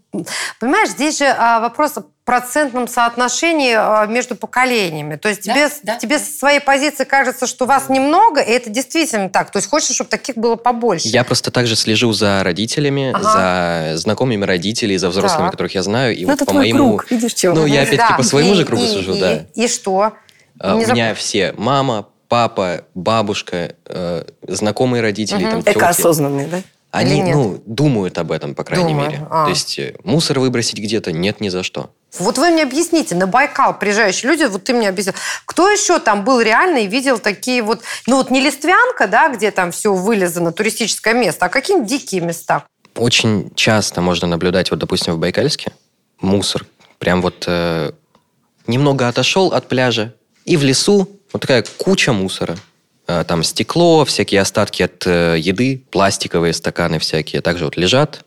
Понимаешь, 0.59 0.89
здесь 0.89 1.19
же 1.19 1.25
а, 1.25 1.59
вопрос 1.59 1.93
процентном 2.31 2.87
соотношении 2.87 3.73
а, 3.77 4.05
между 4.05 4.35
поколениями. 4.37 5.17
То 5.17 5.27
есть 5.27 5.45
Да, 5.45 5.53
тебе, 5.53 5.69
да, 5.83 5.95
тебе 5.97 6.17
да. 6.17 6.23
со 6.23 6.31
своей 6.31 6.61
позиции 6.61 7.03
кажется, 7.03 7.45
что 7.45 7.65
вас 7.65 7.89
немного, 7.89 8.39
и 8.39 8.49
это 8.51 8.69
действительно 8.69 9.27
так. 9.29 9.51
То 9.51 9.57
есть 9.57 9.69
хочешь, 9.69 9.93
чтобы 9.93 10.09
таких 10.09 10.37
было 10.37 10.55
побольше. 10.55 11.09
Я 11.09 11.25
просто 11.25 11.51
также 11.51 11.75
слежу 11.75 12.13
за 12.13 12.41
родителями, 12.45 13.11
Ага. 13.13 13.91
за 13.91 13.97
знакомыми 13.97 14.45
родителей, 14.45 14.95
за 14.95 15.09
взрослыми, 15.09 15.47
Так. 15.47 15.51
которых 15.51 15.75
я 15.75 15.83
знаю. 15.83 16.15
И 16.15 16.21
Ну, 16.21 16.27
вот 16.27 16.35
это 16.35 16.45
по 16.45 16.51
твой 16.51 16.71
моему... 16.71 16.97
круг, 16.99 17.11
видишь, 17.11 17.33
чего? 17.33 17.53
Ну, 17.53 17.65
я 17.65 17.81
опять-таки 17.81 18.11
Да. 18.13 18.15
по 18.17 18.23
своему 18.23 18.53
И- 18.53 18.55
же 18.55 18.63
кругу 18.65 18.83
и- 18.83 18.87
сужу, 18.87 19.13
и- 19.15 19.19
да. 19.19 19.39
И 19.53 19.67
что? 19.67 20.13
А, 20.57 20.75
Не 20.77 20.85
У 20.85 20.87
зап- 20.87 20.93
меня 20.93 21.13
все 21.13 21.53
мама, 21.57 22.07
папа, 22.29 22.85
бабушка, 22.95 23.75
э, 23.87 24.23
знакомые 24.47 25.01
родители, 25.01 25.43
там, 25.51 25.63
тети. 25.63 25.77
Экоосознанные, 25.77 26.47
да? 26.47 26.61
Они, 26.91 27.23
ну, 27.23 27.61
думают 27.65 28.17
об 28.17 28.31
этом, 28.33 28.53
по 28.55 28.63
крайней 28.65 28.89
Думают, 28.89 29.13
мере. 29.13 29.27
а. 29.29 29.45
То 29.45 29.49
есть 29.49 29.79
э, 29.79 29.95
мусор 30.05 30.39
выбросить 30.39 30.77
где-то 30.77 31.11
нет 31.13 31.39
ни 31.41 31.47
за 31.49 31.63
что. 31.63 31.89
Вот 32.19 32.37
вы 32.37 32.49
мне 32.49 32.63
объясните, 32.63 33.15
на 33.15 33.25
Байкал 33.25 33.77
приезжающие 33.77 34.29
люди, 34.29 34.43
вот 34.43 34.65
ты 34.65 34.73
мне 34.73 34.89
объяснил, 34.89 35.15
кто 35.45 35.69
еще 35.69 35.99
там 35.99 36.23
был 36.23 36.41
реально 36.41 36.79
и 36.79 36.87
видел 36.87 37.19
такие 37.19 37.63
вот, 37.63 37.81
ну 38.05 38.17
вот 38.17 38.29
не 38.29 38.41
Листвянка, 38.41 39.07
да, 39.07 39.29
где 39.29 39.51
там 39.51 39.71
все 39.71 39.93
вылезано, 39.93 40.51
туристическое 40.51 41.13
место, 41.13 41.45
а 41.45 41.49
какие-нибудь 41.49 41.89
дикие 41.89 42.21
места? 42.21 42.65
Очень 42.95 43.51
часто 43.55 44.01
можно 44.01 44.27
наблюдать, 44.27 44.71
вот, 44.71 44.79
допустим, 44.79 45.13
в 45.13 45.19
Байкальске, 45.19 45.71
мусор 46.19 46.65
прям 47.01 47.21
вот 47.23 47.45
э, 47.47 47.91
немного 48.67 49.07
отошел 49.07 49.53
от 49.53 49.67
пляжа, 49.67 50.13
и 50.45 50.55
в 50.55 50.63
лесу 50.63 51.09
вот 51.33 51.41
такая 51.41 51.65
куча 51.77 52.13
мусора. 52.13 52.57
Э, 53.07 53.23
там 53.27 53.43
стекло, 53.43 54.05
всякие 54.05 54.39
остатки 54.39 54.83
от 54.83 55.07
э, 55.07 55.37
еды, 55.39 55.83
пластиковые 55.89 56.53
стаканы 56.53 56.99
всякие 56.99 57.41
также 57.41 57.65
вот 57.65 57.75
лежат, 57.75 58.23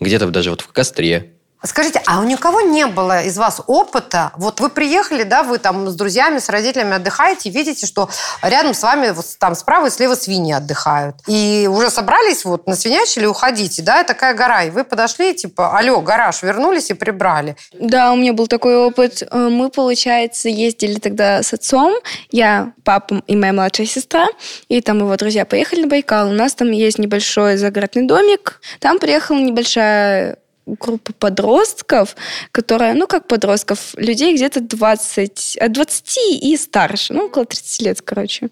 где-то 0.00 0.26
даже 0.30 0.50
вот 0.50 0.62
в 0.62 0.68
костре 0.68 1.32
Скажите, 1.64 2.00
а 2.06 2.20
у 2.20 2.24
никого 2.24 2.60
не 2.60 2.86
было 2.86 3.22
из 3.22 3.36
вас 3.36 3.60
опыта? 3.66 4.32
Вот 4.36 4.60
вы 4.60 4.68
приехали, 4.68 5.24
да, 5.24 5.42
вы 5.42 5.58
там 5.58 5.88
с 5.88 5.94
друзьями, 5.94 6.38
с 6.38 6.48
родителями 6.48 6.94
отдыхаете, 6.94 7.50
видите, 7.50 7.86
что 7.86 8.08
рядом 8.42 8.74
с 8.74 8.82
вами 8.82 9.10
вот 9.10 9.26
там 9.40 9.56
справа 9.56 9.86
и 9.86 9.90
слева 9.90 10.14
свиньи 10.14 10.52
отдыхают. 10.52 11.16
И 11.26 11.68
уже 11.70 11.90
собрались 11.90 12.44
вот 12.44 12.66
на 12.68 12.76
свинячили 12.76 13.26
уходите, 13.26 13.82
да, 13.82 14.02
и 14.02 14.06
такая 14.06 14.34
гора. 14.34 14.64
И 14.64 14.70
вы 14.70 14.84
подошли, 14.84 15.34
типа, 15.34 15.76
алло, 15.76 16.00
гараж, 16.00 16.42
вернулись 16.42 16.90
и 16.90 16.94
прибрали. 16.94 17.56
Да, 17.72 18.12
у 18.12 18.16
меня 18.16 18.32
был 18.32 18.46
такой 18.46 18.76
опыт. 18.76 19.22
Э, 19.22 19.48
Мы, 19.48 19.68
получается, 19.70 20.48
ездили 20.48 20.98
тогда 20.98 21.42
с 21.42 21.52
отцом, 21.52 21.94
я, 22.30 22.72
папа 22.84 23.22
и 23.26 23.34
моя 23.34 23.52
младшая 23.52 23.86
сестра, 23.86 24.28
и 24.68 24.80
там 24.80 24.98
его 24.98 25.16
друзья 25.16 25.44
поехали 25.44 25.82
на 25.82 25.88
Байкал. 25.88 26.28
У 26.28 26.32
нас 26.32 26.54
там 26.54 26.70
есть 26.70 26.98
небольшой 26.98 27.56
загородный 27.56 28.06
домик. 28.06 28.60
Там 28.80 28.98
приехала 28.98 29.38
небольшая 29.38 30.38
группа 30.78 31.12
подростков, 31.12 32.16
которая, 32.52 32.94
ну, 32.94 33.06
как 33.06 33.26
подростков, 33.26 33.94
людей 33.96 34.34
где-то 34.34 34.60
20, 34.60 35.56
от 35.60 35.72
20 35.72 36.18
и 36.42 36.56
старше, 36.56 37.14
ну, 37.14 37.26
около 37.26 37.44
30 37.44 37.82
лет, 37.82 38.02
короче. 38.02 38.48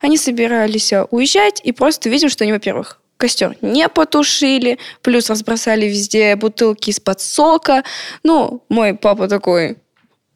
Они 0.00 0.16
собирались 0.16 0.92
э, 0.92 1.06
уезжать, 1.10 1.60
и 1.62 1.72
просто 1.72 2.08
видим, 2.08 2.28
что 2.28 2.44
они, 2.44 2.52
во-первых, 2.52 3.00
костер 3.16 3.56
не 3.60 3.88
потушили, 3.88 4.78
плюс 5.00 5.30
разбросали 5.30 5.86
везде 5.86 6.34
бутылки 6.34 6.90
из-под 6.90 7.20
сока. 7.20 7.84
Ну, 8.24 8.64
мой 8.68 8.94
папа 8.94 9.28
такой, 9.28 9.76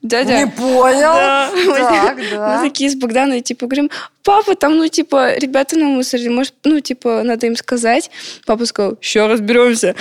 дядя... 0.08 0.38
Не 0.38 0.46
понял. 0.46 1.14
Да. 1.14 1.50
Так, 1.66 2.16
Мы 2.16 2.30
да. 2.30 2.62
такие 2.64 2.90
с 2.90 2.94
Богданой, 2.94 3.40
типа, 3.40 3.66
говорим, 3.66 3.90
папа, 4.22 4.54
там, 4.54 4.76
ну, 4.76 4.88
типа, 4.88 5.36
ребята 5.36 5.78
на 5.78 5.84
мусоре, 5.86 6.30
может, 6.30 6.54
ну, 6.64 6.80
типа, 6.80 7.22
надо 7.22 7.46
им 7.46 7.56
сказать. 7.56 8.10
Папа 8.46 8.66
сказал, 8.66 8.96
еще 9.00 9.26
разберемся. 9.26 9.94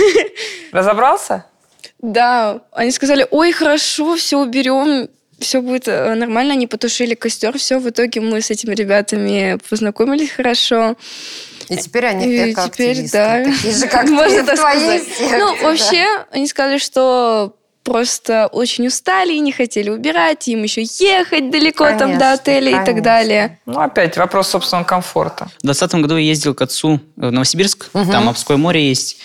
Разобрался? 0.72 1.44
Да, 2.00 2.60
они 2.72 2.90
сказали, 2.92 3.26
ой, 3.30 3.52
хорошо, 3.52 4.16
все 4.16 4.38
уберем, 4.38 5.08
все 5.40 5.60
будет 5.60 5.88
э, 5.88 6.14
нормально. 6.14 6.52
Они 6.52 6.66
потушили 6.66 7.14
костер, 7.14 7.56
все. 7.58 7.78
В 7.78 7.88
итоге 7.88 8.20
мы 8.20 8.40
с 8.40 8.50
этими 8.50 8.74
ребятами 8.74 9.58
познакомились 9.68 10.30
хорошо. 10.30 10.96
И 11.68 11.76
теперь 11.76 12.06
они 12.06 12.50
И 12.50 12.54
теперь, 12.54 13.08
да. 13.10 13.44
Такие 13.44 13.74
же, 13.74 13.86
как 13.88 14.08
Можно 14.08 14.44
ты 14.44 14.52
в 14.52 14.56
твоей 14.56 15.00
сказать. 15.00 15.38
Ну, 15.38 15.56
да. 15.56 15.62
вообще, 15.62 16.06
они 16.30 16.46
сказали, 16.46 16.78
что 16.78 17.54
просто 17.84 18.48
очень 18.48 18.86
устали 18.86 19.32
и 19.32 19.40
не 19.40 19.52
хотели 19.52 19.88
убирать, 19.90 20.46
им 20.48 20.62
еще 20.62 20.82
ехать 20.82 21.50
далеко 21.50 21.84
там 21.98 21.98
до 22.18 22.18
Конечно, 22.18 22.32
отеля 22.32 22.68
и 22.70 22.74
так 22.74 22.84
конечно. 22.86 23.04
далее. 23.04 23.58
Ну, 23.66 23.80
опять 23.80 24.16
вопрос 24.16 24.48
собственного 24.48 24.84
комфорта. 24.84 25.44
В 25.58 25.62
2020 25.66 26.00
году 26.02 26.16
я 26.16 26.24
ездил 26.24 26.54
к 26.54 26.62
отцу 26.62 27.00
в 27.16 27.30
Новосибирск, 27.30 27.88
Мгм. 27.94 28.10
там 28.10 28.28
Обское 28.28 28.56
море 28.56 28.88
есть. 28.88 29.18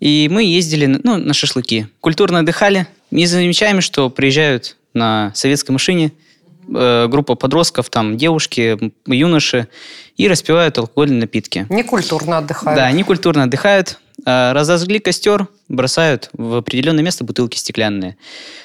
И 0.00 0.28
мы 0.30 0.44
ездили 0.44 0.86
ну, 1.02 1.16
на 1.16 1.34
шашлыки. 1.34 1.88
Культурно 2.00 2.40
отдыхали. 2.40 2.86
Не 3.10 3.26
замечаем, 3.26 3.80
что 3.80 4.10
приезжают 4.10 4.76
на 4.92 5.32
советской 5.34 5.72
машине 5.72 6.12
э, 6.74 7.06
группа 7.08 7.34
подростков, 7.34 7.90
там 7.90 8.16
девушки, 8.16 8.92
юноши, 9.06 9.68
и 10.16 10.28
распивают 10.28 10.78
алкогольные 10.78 11.20
напитки. 11.20 11.66
Некультурно 11.68 12.38
отдыхают. 12.38 12.78
Да, 12.78 12.86
они 12.86 13.02
культурно 13.02 13.42
отдыхают, 13.42 13.98
разожгли 14.24 14.98
костер, 14.98 15.48
бросают 15.68 16.30
в 16.32 16.56
определенное 16.56 17.04
место 17.04 17.24
бутылки 17.24 17.56
стеклянные. 17.56 18.16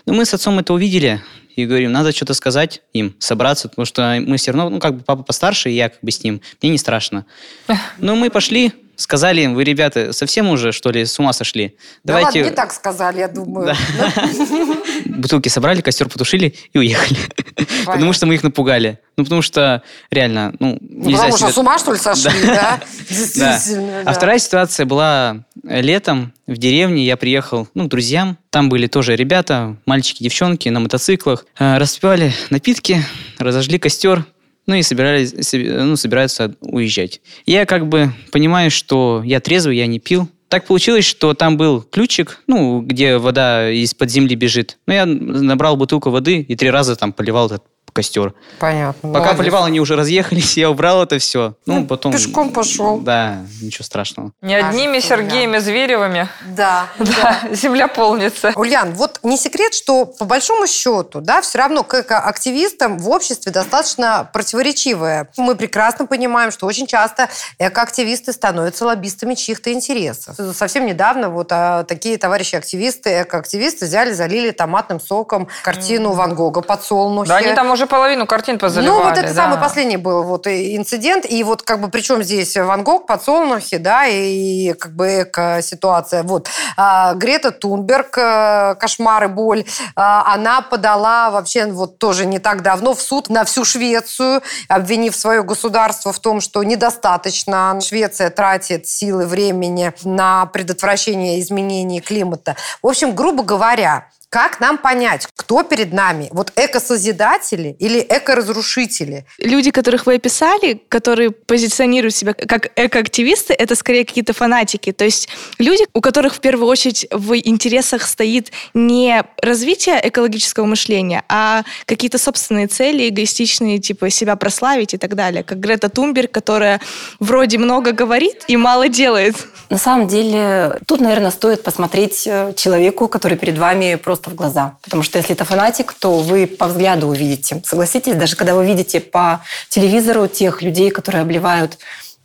Но 0.05 0.13
мы 0.13 0.25
с 0.25 0.33
отцом 0.33 0.59
это 0.59 0.73
увидели 0.73 1.21
и 1.55 1.65
говорим, 1.65 1.91
надо 1.91 2.11
что-то 2.11 2.33
сказать 2.33 2.81
им, 2.93 3.15
собраться, 3.19 3.69
потому 3.69 3.85
что 3.85 4.21
мы 4.25 4.37
все 4.37 4.51
равно, 4.51 4.69
ну, 4.69 4.79
как 4.79 4.95
бы 4.95 5.03
папа 5.03 5.23
постарше, 5.23 5.69
и 5.69 5.73
я 5.73 5.89
как 5.89 5.99
бы 6.01 6.11
с 6.11 6.23
ним, 6.23 6.41
мне 6.61 6.71
не 6.71 6.77
страшно. 6.77 7.25
Но 7.97 8.15
мы 8.15 8.29
пошли, 8.29 8.73
сказали 8.95 9.41
им, 9.41 9.55
вы, 9.55 9.63
ребята, 9.63 10.13
совсем 10.13 10.49
уже, 10.49 10.71
что 10.71 10.91
ли, 10.91 11.05
с 11.05 11.19
ума 11.19 11.33
сошли? 11.33 11.75
Да 12.03 12.19
ладно, 12.19 12.39
не 12.39 12.51
так 12.51 12.71
сказали, 12.71 13.19
я 13.19 13.27
думаю. 13.27 13.75
бутылки 15.09 15.49
собрали, 15.49 15.81
костер 15.81 16.07
потушили 16.09 16.55
и 16.73 16.77
уехали. 16.77 17.17
Потому 17.85 18.13
что 18.13 18.25
мы 18.25 18.35
их 18.35 18.43
напугали. 18.43 18.99
Ну, 19.17 19.23
потому 19.25 19.41
что 19.41 19.83
реально, 20.11 20.53
ну, 20.59 20.77
Ну, 20.79 21.09
нельзя 21.09 21.23
потому 21.23 21.37
что 21.37 21.45
себя- 21.47 21.53
с 21.53 21.57
ума, 21.57 21.77
что 21.77 21.91
ли, 21.91 21.97
сошли, 21.99 22.31
да? 22.45 22.79
Да. 22.79 22.79
Действительно, 23.09 24.01
А 24.05 24.13
вторая 24.13 24.39
ситуация 24.39 24.85
была 24.85 25.43
летом 25.63 26.33
в 26.47 26.57
деревне. 26.57 27.05
Я 27.05 27.17
приехал 27.17 27.67
ну, 27.73 27.85
к 27.85 27.89
друзьям. 27.89 28.37
Там 28.49 28.69
были 28.69 28.87
тоже 28.87 29.15
ребята, 29.15 29.75
мальчики, 29.85 30.23
девчонки 30.23 30.69
на 30.69 30.79
мотоциклах. 30.79 31.45
Э, 31.59 31.77
Распивали 31.77 32.31
напитки, 32.49 33.03
разожгли 33.37 33.77
костер. 33.79 34.25
Ну 34.67 34.75
и 34.75 34.83
собирались, 34.83 35.33
ну, 35.53 35.95
собираются 35.95 36.53
уезжать. 36.61 37.21
Я 37.47 37.65
как 37.65 37.87
бы 37.87 38.13
понимаю, 38.31 38.69
что 38.69 39.23
я 39.25 39.39
трезвый, 39.39 39.77
я 39.77 39.87
не 39.87 39.99
пил. 39.99 40.29
Так 40.49 40.65
получилось, 40.65 41.05
что 41.05 41.35
там 41.35 41.57
был 41.57 41.83
ключик, 41.83 42.41
ну, 42.47 42.81
где 42.81 43.17
вода 43.17 43.69
из-под 43.69 44.09
земли 44.09 44.35
бежит. 44.35 44.79
Ну, 44.87 44.93
я 44.93 45.05
набрал 45.05 45.77
бутылку 45.77 46.09
воды 46.09 46.41
и 46.41 46.55
три 46.55 46.71
раза 46.71 46.95
там 46.95 47.13
поливал 47.13 47.45
этот 47.45 47.63
костер. 47.91 48.33
Понятно. 48.59 49.09
Пока 49.09 49.19
молодец. 49.19 49.37
поливал, 49.37 49.65
они 49.65 49.79
уже 49.79 49.95
разъехались, 49.95 50.57
я 50.57 50.69
убрал 50.69 51.03
это 51.03 51.17
все. 51.19 51.53
Ну, 51.65 51.85
потом... 51.85 52.11
Пешком 52.11 52.51
пошел. 52.51 52.99
Да, 52.99 53.39
ничего 53.61 53.83
страшного. 53.83 54.31
Не 54.41 54.55
одними 54.55 54.99
Сергеями 54.99 55.57
Зверевыми. 55.59 56.27
Да, 56.59 56.87
да. 56.97 57.39
Земля 57.51 57.87
полнится. 57.87 58.51
Ульян, 58.55 58.93
вот 58.93 59.19
не 59.23 59.37
секрет, 59.37 59.73
что 59.73 60.05
по 60.05 60.25
большому 60.25 60.67
счету, 60.67 61.21
да, 61.21 61.41
все 61.41 61.59
равно 61.59 61.83
к 61.83 61.93
экоактивистам 61.93 62.97
в 62.97 63.09
обществе 63.09 63.51
достаточно 63.51 64.29
противоречивое. 64.33 65.29
Мы 65.37 65.55
прекрасно 65.55 66.05
понимаем, 66.05 66.51
что 66.51 66.65
очень 66.65 66.87
часто 66.87 67.29
экоактивисты 67.59 68.33
становятся 68.33 68.85
лоббистами 68.85 69.35
чьих-то 69.35 69.71
интересов. 69.71 70.35
Совсем 70.53 70.85
недавно 70.85 71.29
вот 71.29 71.49
а, 71.51 71.83
такие 71.83 72.17
товарищи-активисты, 72.17 73.23
экоактивисты 73.23 73.85
взяли, 73.85 74.11
залили 74.11 74.51
томатным 74.51 74.99
соком 74.99 75.47
картину 75.63 76.11
Ван 76.13 76.35
Гога 76.35 76.61
«Подсолнухи». 76.61 77.29
Да 77.29 77.37
они 77.37 77.53
там 77.53 77.71
уже 77.79 77.87
половину 77.87 78.27
картин 78.27 78.59
позаливали. 78.59 78.97
Ну, 78.97 79.03
вот 79.03 79.17
это 79.17 79.27
да. 79.29 79.33
самый 79.33 79.57
последний 79.57 79.95
был 79.95 80.23
вот 80.23 80.47
инцидент. 80.47 81.25
И 81.29 81.43
вот 81.43 81.61
как 81.63 81.79
бы 81.79 81.87
причем 81.87 82.21
здесь 82.23 82.57
Ван 82.57 82.83
Гог, 82.83 83.07
подсолнухи, 83.07 83.77
да, 83.77 84.05
и 84.05 84.73
как 84.73 84.93
бы 84.93 85.21
эко-ситуация. 85.21 86.23
Вот. 86.23 86.49
А, 86.75 87.13
Грета 87.13 87.51
Тунберг, 87.51 88.17
э, 88.17 88.75
кошмар 88.75 89.23
и 89.23 89.27
боль, 89.27 89.63
а, 89.95 90.33
она 90.33 90.61
подала 90.61 91.29
вообще 91.29 91.67
вот 91.67 91.99
тоже 91.99 92.25
не 92.25 92.39
так 92.39 92.61
давно 92.61 92.93
в 92.93 93.01
суд 93.01 93.29
на 93.29 93.45
всю 93.45 93.63
Швецию, 93.63 94.41
обвинив 94.67 95.15
свое 95.15 95.41
государство 95.43 96.11
в 96.11 96.19
том, 96.19 96.41
что 96.41 96.61
недостаточно 96.63 97.79
Швеция 97.81 98.29
тратит 98.29 98.87
силы 98.87 99.25
времени 99.25 99.93
на 100.03 100.45
предотвращение 100.47 101.39
изменений 101.39 102.01
климата. 102.01 102.57
В 102.83 102.87
общем, 102.87 103.15
грубо 103.15 103.43
говоря, 103.43 104.07
как 104.29 104.59
нам 104.59 104.77
понять, 104.77 105.27
кто 105.35 105.63
перед 105.63 105.91
нами? 105.91 106.27
Вот 106.31 106.51
эко-созидатели 106.55 107.75
или 107.79 107.99
эко-разрушители? 107.99 109.25
Люди, 109.39 109.71
которых 109.71 110.05
вы 110.05 110.15
описали, 110.15 110.81
которые 110.87 111.31
позиционируют 111.31 112.13
себя 112.13 112.33
как 112.33 112.71
экоактивисты, 112.75 113.53
это 113.53 113.73
скорее 113.75 114.05
какие-то 114.05 114.33
фанатики. 114.33 114.91
То 114.91 115.05
есть 115.05 115.29
люди, 115.57 115.83
у 115.93 116.01
которых 116.01 116.35
в 116.35 116.41
первую 116.41 116.67
очередь 116.67 117.07
в 117.11 117.35
интересах 117.37 118.03
стоит 118.03 118.51
не 118.75 119.23
развитие 119.41 119.99
экологического 120.03 120.65
мышления, 120.65 121.23
а 121.27 121.63
какие-то 121.85 122.19
собственные 122.19 122.67
цели, 122.67 123.09
эгоистичные, 123.09 123.79
типа 123.79 124.11
себя 124.11 124.35
прославить 124.35 124.93
и 124.93 124.97
так 124.97 125.15
далее. 125.15 125.43
Как 125.43 125.59
Грета 125.59 125.89
Тунберг, 125.89 126.31
которая 126.31 126.79
вроде 127.19 127.57
много 127.57 127.93
говорит 127.93 128.43
и 128.47 128.57
мало 128.57 128.89
делает. 128.89 129.35
На 129.69 129.77
самом 129.77 130.07
деле, 130.07 130.79
тут, 130.87 130.99
наверное, 130.99 131.31
стоит 131.31 131.63
посмотреть 131.63 132.25
э, 132.25 132.53
человеку, 132.55 133.07
который 133.07 133.37
перед 133.37 133.57
вами 133.57 133.95
просто 133.95 134.18
в 134.27 134.35
глаза. 134.35 134.77
Потому 134.81 135.03
что 135.03 135.17
если 135.17 135.33
это 135.33 135.45
фанатик, 135.45 135.93
то 135.93 136.19
вы 136.19 136.47
по 136.47 136.67
взгляду 136.67 137.07
увидите. 137.07 137.61
Согласитесь, 137.65 138.15
даже 138.15 138.35
когда 138.35 138.55
вы 138.55 138.65
видите 138.65 138.99
по 138.99 139.41
телевизору 139.69 140.27
тех 140.27 140.61
людей, 140.61 140.91
которые 140.91 141.21
обливают 141.21 141.77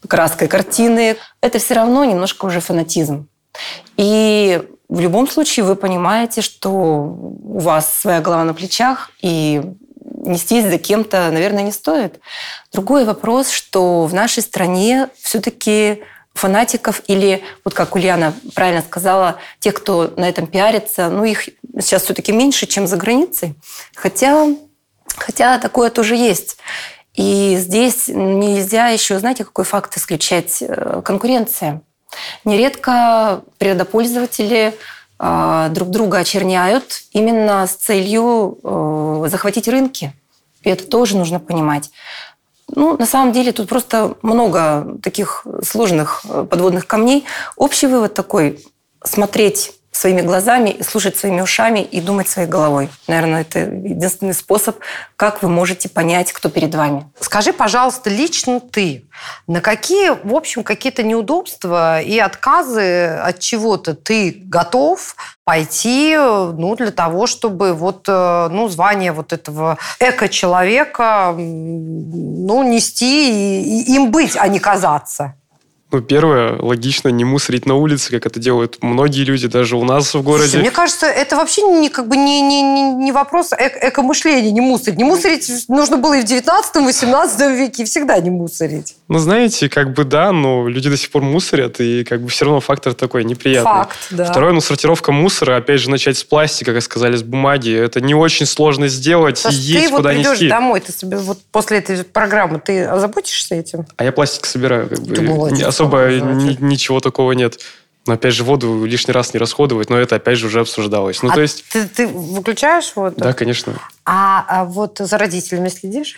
краской 0.08 0.48
картины, 0.48 1.16
это 1.40 1.58
все 1.58 1.74
равно 1.74 2.04
немножко 2.04 2.46
уже 2.46 2.60
фанатизм. 2.60 3.28
И 3.96 4.62
в 4.88 5.00
любом 5.00 5.28
случае 5.28 5.64
вы 5.64 5.76
понимаете, 5.76 6.40
что 6.40 6.70
у 6.70 7.58
вас 7.58 8.00
своя 8.00 8.20
голова 8.20 8.44
на 8.44 8.54
плечах, 8.54 9.10
и 9.22 9.62
нестись 10.24 10.66
за 10.66 10.78
кем-то, 10.78 11.30
наверное, 11.30 11.62
не 11.62 11.72
стоит. 11.72 12.20
Другой 12.72 13.04
вопрос, 13.04 13.50
что 13.50 14.04
в 14.04 14.14
нашей 14.14 14.42
стране 14.42 15.08
все-таки 15.20 16.02
фанатиков 16.34 17.00
или, 17.06 17.42
вот 17.64 17.74
как 17.74 17.94
Ульяна 17.94 18.34
правильно 18.54 18.82
сказала, 18.82 19.36
тех, 19.60 19.74
кто 19.74 20.12
на 20.16 20.28
этом 20.28 20.46
пиарится, 20.46 21.08
ну, 21.08 21.24
их 21.24 21.48
сейчас 21.78 22.02
все-таки 22.02 22.32
меньше, 22.32 22.66
чем 22.66 22.86
за 22.86 22.96
границей. 22.96 23.54
Хотя, 23.94 24.48
хотя 25.16 25.58
такое 25.58 25.90
тоже 25.90 26.16
есть. 26.16 26.58
И 27.14 27.56
здесь 27.56 28.08
нельзя 28.08 28.88
еще, 28.88 29.18
знаете, 29.20 29.44
какой 29.44 29.64
факт 29.64 29.96
исключать? 29.96 30.58
Э, 30.60 31.00
Конкуренция. 31.04 31.82
Нередко 32.44 33.42
природопользователи 33.58 34.74
э, 35.20 35.68
друг 35.70 35.90
друга 35.90 36.18
очерняют 36.18 37.02
именно 37.12 37.66
с 37.68 37.76
целью 37.76 38.58
э, 38.62 39.28
захватить 39.28 39.68
рынки. 39.68 40.12
И 40.62 40.70
это 40.70 40.86
тоже 40.86 41.16
нужно 41.16 41.38
понимать. 41.38 41.90
Ну, 42.68 42.96
на 42.96 43.06
самом 43.06 43.32
деле 43.32 43.52
тут 43.52 43.68
просто 43.68 44.14
много 44.22 44.98
таких 45.02 45.46
сложных 45.62 46.22
э, 46.28 46.46
подводных 46.48 46.86
камней. 46.86 47.24
Общий 47.56 47.86
вывод 47.86 48.14
такой– 48.14 48.64
смотреть 49.04 49.72
своими 49.94 50.22
глазами, 50.22 50.82
слушать 50.82 51.16
своими 51.16 51.40
ушами 51.40 51.80
и 51.80 52.00
думать 52.00 52.28
своей 52.28 52.48
головой. 52.48 52.90
Наверное, 53.06 53.42
это 53.42 53.60
единственный 53.60 54.34
способ, 54.34 54.76
как 55.16 55.42
вы 55.42 55.48
можете 55.48 55.88
понять, 55.88 56.32
кто 56.32 56.48
перед 56.48 56.74
вами. 56.74 57.08
Скажи, 57.20 57.52
пожалуйста, 57.52 58.10
лично 58.10 58.60
ты, 58.60 59.04
на 59.46 59.60
какие, 59.60 60.10
в 60.10 60.34
общем, 60.34 60.64
какие-то 60.64 61.02
неудобства 61.04 62.00
и 62.00 62.18
отказы 62.18 63.06
от 63.06 63.38
чего-то 63.38 63.94
ты 63.94 64.42
готов 64.44 65.14
пойти, 65.44 66.16
ну, 66.16 66.74
для 66.74 66.90
того, 66.90 67.26
чтобы 67.26 67.72
вот, 67.74 68.06
э, 68.08 68.48
ну, 68.50 68.68
звание 68.68 69.12
вот 69.12 69.32
этого 69.32 69.78
эко-человека, 70.00 71.34
ну, 71.36 72.62
нести 72.62 73.30
и, 73.62 73.82
и 73.82 73.94
им 73.94 74.10
быть, 74.10 74.36
а 74.36 74.48
не 74.48 74.58
казаться? 74.58 75.34
Ну, 75.94 76.00
первое, 76.00 76.60
логично 76.60 77.08
не 77.10 77.24
мусорить 77.24 77.66
на 77.66 77.76
улице, 77.76 78.10
как 78.10 78.26
это 78.26 78.40
делают 78.40 78.78
многие 78.82 79.22
люди, 79.22 79.46
даже 79.46 79.76
у 79.76 79.84
нас 79.84 80.12
в 80.12 80.22
городе. 80.22 80.48
Слушай, 80.48 80.62
мне 80.62 80.72
кажется, 80.72 81.06
это 81.06 81.36
вообще 81.36 81.62
не, 81.62 81.88
как 81.88 82.08
бы 82.08 82.16
не, 82.16 82.40
не, 82.40 82.62
не, 82.62 83.12
вопрос 83.12 83.52
эко 83.52 83.78
эко-мышления, 83.80 84.50
не 84.50 84.60
мусорить. 84.60 84.98
Не 84.98 85.04
мусорить 85.04 85.48
нужно 85.68 85.96
было 85.96 86.14
и 86.14 86.22
в 86.22 86.24
19-18 86.24 87.56
веке, 87.56 87.84
и 87.84 87.86
всегда 87.86 88.18
не 88.18 88.30
мусорить. 88.30 88.96
Ну, 89.06 89.20
знаете, 89.20 89.68
как 89.68 89.94
бы 89.94 90.02
да, 90.02 90.32
но 90.32 90.66
люди 90.66 90.90
до 90.90 90.96
сих 90.96 91.12
пор 91.12 91.22
мусорят, 91.22 91.78
и 91.78 92.02
как 92.02 92.22
бы 92.22 92.28
все 92.28 92.46
равно 92.46 92.58
фактор 92.58 92.94
такой 92.94 93.22
неприятный. 93.22 93.70
Факт, 93.70 93.96
да. 94.10 94.24
Второе, 94.24 94.52
ну, 94.52 94.60
сортировка 94.60 95.12
мусора, 95.12 95.58
опять 95.58 95.80
же, 95.80 95.90
начать 95.90 96.18
с 96.18 96.24
пластика, 96.24 96.72
как 96.72 96.82
сказали, 96.82 97.14
с 97.14 97.22
бумаги, 97.22 97.72
это 97.72 98.00
не 98.00 98.16
очень 98.16 98.46
сложно 98.46 98.88
сделать, 98.88 99.38
Саш, 99.38 99.54
и 99.54 99.58
есть 99.58 99.86
ты 99.86 99.92
вот 99.92 100.02
придешь 100.02 100.32
нести. 100.32 100.48
домой, 100.48 100.80
ты 100.80 100.92
себе 100.92 101.18
вот 101.18 101.38
после 101.52 101.78
этой 101.78 102.02
программы, 102.02 102.58
ты 102.58 102.84
озаботишься 102.84 103.54
этим? 103.54 103.86
А 103.96 104.02
я 104.02 104.10
пластик 104.10 104.46
собираю, 104.46 104.88
как 104.88 104.98
бы. 104.98 105.14
Ты 105.14 105.22
молодец, 105.22 105.80
особо 105.86 106.06
ни- 106.08 106.56
ничего 106.60 107.00
такого 107.00 107.32
нет. 107.32 107.60
Но 108.06 108.14
опять 108.14 108.34
же, 108.34 108.44
воду 108.44 108.84
лишний 108.84 109.12
раз 109.12 109.32
не 109.32 109.40
расходовать, 109.40 109.88
но 109.88 109.98
это 109.98 110.16
опять 110.16 110.36
же 110.36 110.48
уже 110.48 110.60
обсуждалось. 110.60 111.22
Ну, 111.22 111.30
а 111.30 111.34
то 111.34 111.40
есть, 111.40 111.64
ты, 111.70 111.86
ты 111.86 112.06
выключаешь 112.06 112.92
воду? 112.94 113.14
да, 113.16 113.32
конечно. 113.32 113.80
А, 114.04 114.44
а 114.46 114.64
вот 114.64 114.98
за 114.98 115.16
родителями 115.16 115.68
следишь? 115.68 116.16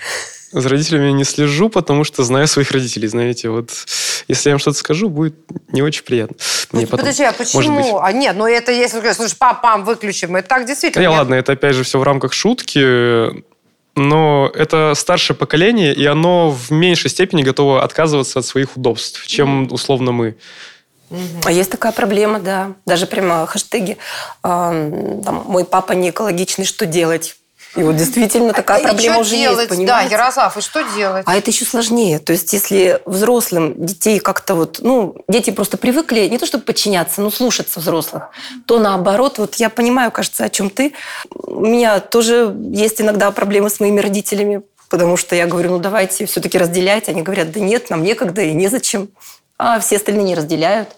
За 0.51 0.69
родителями 0.69 1.11
не 1.13 1.23
слежу, 1.23 1.69
потому 1.69 2.03
что 2.03 2.25
знаю 2.25 2.49
своих 2.49 2.73
родителей, 2.73 3.07
знаете. 3.07 3.51
Вот 3.51 3.71
если 4.27 4.49
я 4.49 4.55
им 4.55 4.59
что-то 4.59 4.79
скажу, 4.79 5.09
будет 5.09 5.37
не 5.71 5.83
очень 5.83 6.03
приятно. 6.03 6.37
Мне 6.73 6.87
потом. 6.87 7.01
Подожди, 7.01 7.23
а 7.23 7.33
Может 7.39 7.55
быть. 7.55 7.57
почему? 7.57 7.99
А 8.01 8.13
нет, 8.13 8.37
ну 8.37 8.47
это 8.47 8.73
если 8.73 9.13
слушай, 9.13 9.37
пап, 9.37 9.63
мам, 9.63 9.85
выключим. 9.85 10.35
Это 10.35 10.49
так 10.49 10.67
действительно. 10.67 11.03
Нет. 11.03 11.11
ладно, 11.11 11.35
это 11.35 11.53
опять 11.53 11.75
же 11.75 11.85
все 11.85 11.99
в 12.01 12.03
рамках 12.03 12.33
шутки, 12.33 13.45
но 13.97 14.51
это 14.55 14.93
старшее 14.95 15.37
поколение, 15.37 15.95
и 15.95 16.05
оно 16.05 16.51
в 16.51 16.71
меньшей 16.71 17.11
степени 17.11 17.43
готово 17.43 17.83
отказываться 17.83 18.39
от 18.39 18.45
своих 18.45 18.77
удобств, 18.77 19.27
чем 19.27 19.73
условно 19.73 20.13
мы. 20.13 20.37
А 21.45 21.53
есть 21.53 21.71
такая 21.71 21.93
проблема, 21.93 22.41
да. 22.41 22.73
Даже 22.85 23.07
прямо 23.07 23.47
хэштеги 23.47 23.97
там, 24.43 25.45
«Мой 25.47 25.65
папа 25.65 25.93
не 25.93 26.11
экологичный, 26.11 26.65
что 26.65 26.85
делать?» 26.85 27.37
И 27.77 27.83
вот 27.83 27.97
действительно 27.97 28.53
такая 28.53 28.81
И 28.81 28.83
проблема 28.83 29.19
уже 29.19 29.37
делать? 29.37 29.59
есть, 29.59 29.71
Да, 29.71 29.77
понимаете? 29.77 30.13
Ярослав, 30.13 30.57
и 30.57 30.61
что 30.61 30.83
делать? 30.97 31.25
А 31.27 31.37
это 31.37 31.51
еще 31.51 31.65
сложнее. 31.65 32.19
То 32.19 32.33
есть, 32.33 32.53
если 32.53 33.01
взрослым 33.05 33.75
детей 33.77 34.19
как-то 34.19 34.55
вот, 34.55 34.79
ну, 34.81 35.17
дети 35.29 35.51
просто 35.51 35.77
привыкли 35.77 36.29
не 36.29 36.39
то 36.39 36.47
чтобы 36.47 36.65
подчиняться, 36.65 37.21
но 37.21 37.31
слушаться 37.31 37.81
взрослых, 37.81 38.31
то 38.67 38.79
наоборот, 38.79 39.39
вот 39.39 39.57
я 39.57 39.69
понимаю, 39.69 40.11
кажется, 40.11 40.45
о 40.45 40.49
чем 40.49 40.71
ты. 40.71 40.95
У 41.35 41.61
меня 41.61 42.01
тоже 42.01 42.55
есть 42.71 43.01
иногда 43.01 43.31
проблемы 43.31 43.69
с 43.69 43.79
моими 43.79 44.01
родителями, 44.01 44.63
потому 44.89 45.17
что 45.17 45.37
я 45.37 45.47
говорю, 45.47 45.73
ну, 45.73 45.79
давайте 45.79 46.25
все-таки 46.27 46.57
разделять. 46.57 47.09
Они 47.09 47.23
говорят, 47.23 47.53
да 47.53 47.61
нет, 47.61 47.91
нам 47.91 48.03
некогда 48.03 48.43
и 48.43 48.53
незачем. 48.53 49.11
А 49.59 49.81
все 49.81 49.97
остальные 49.97 50.25
не 50.25 50.35
разделяют. 50.35 50.97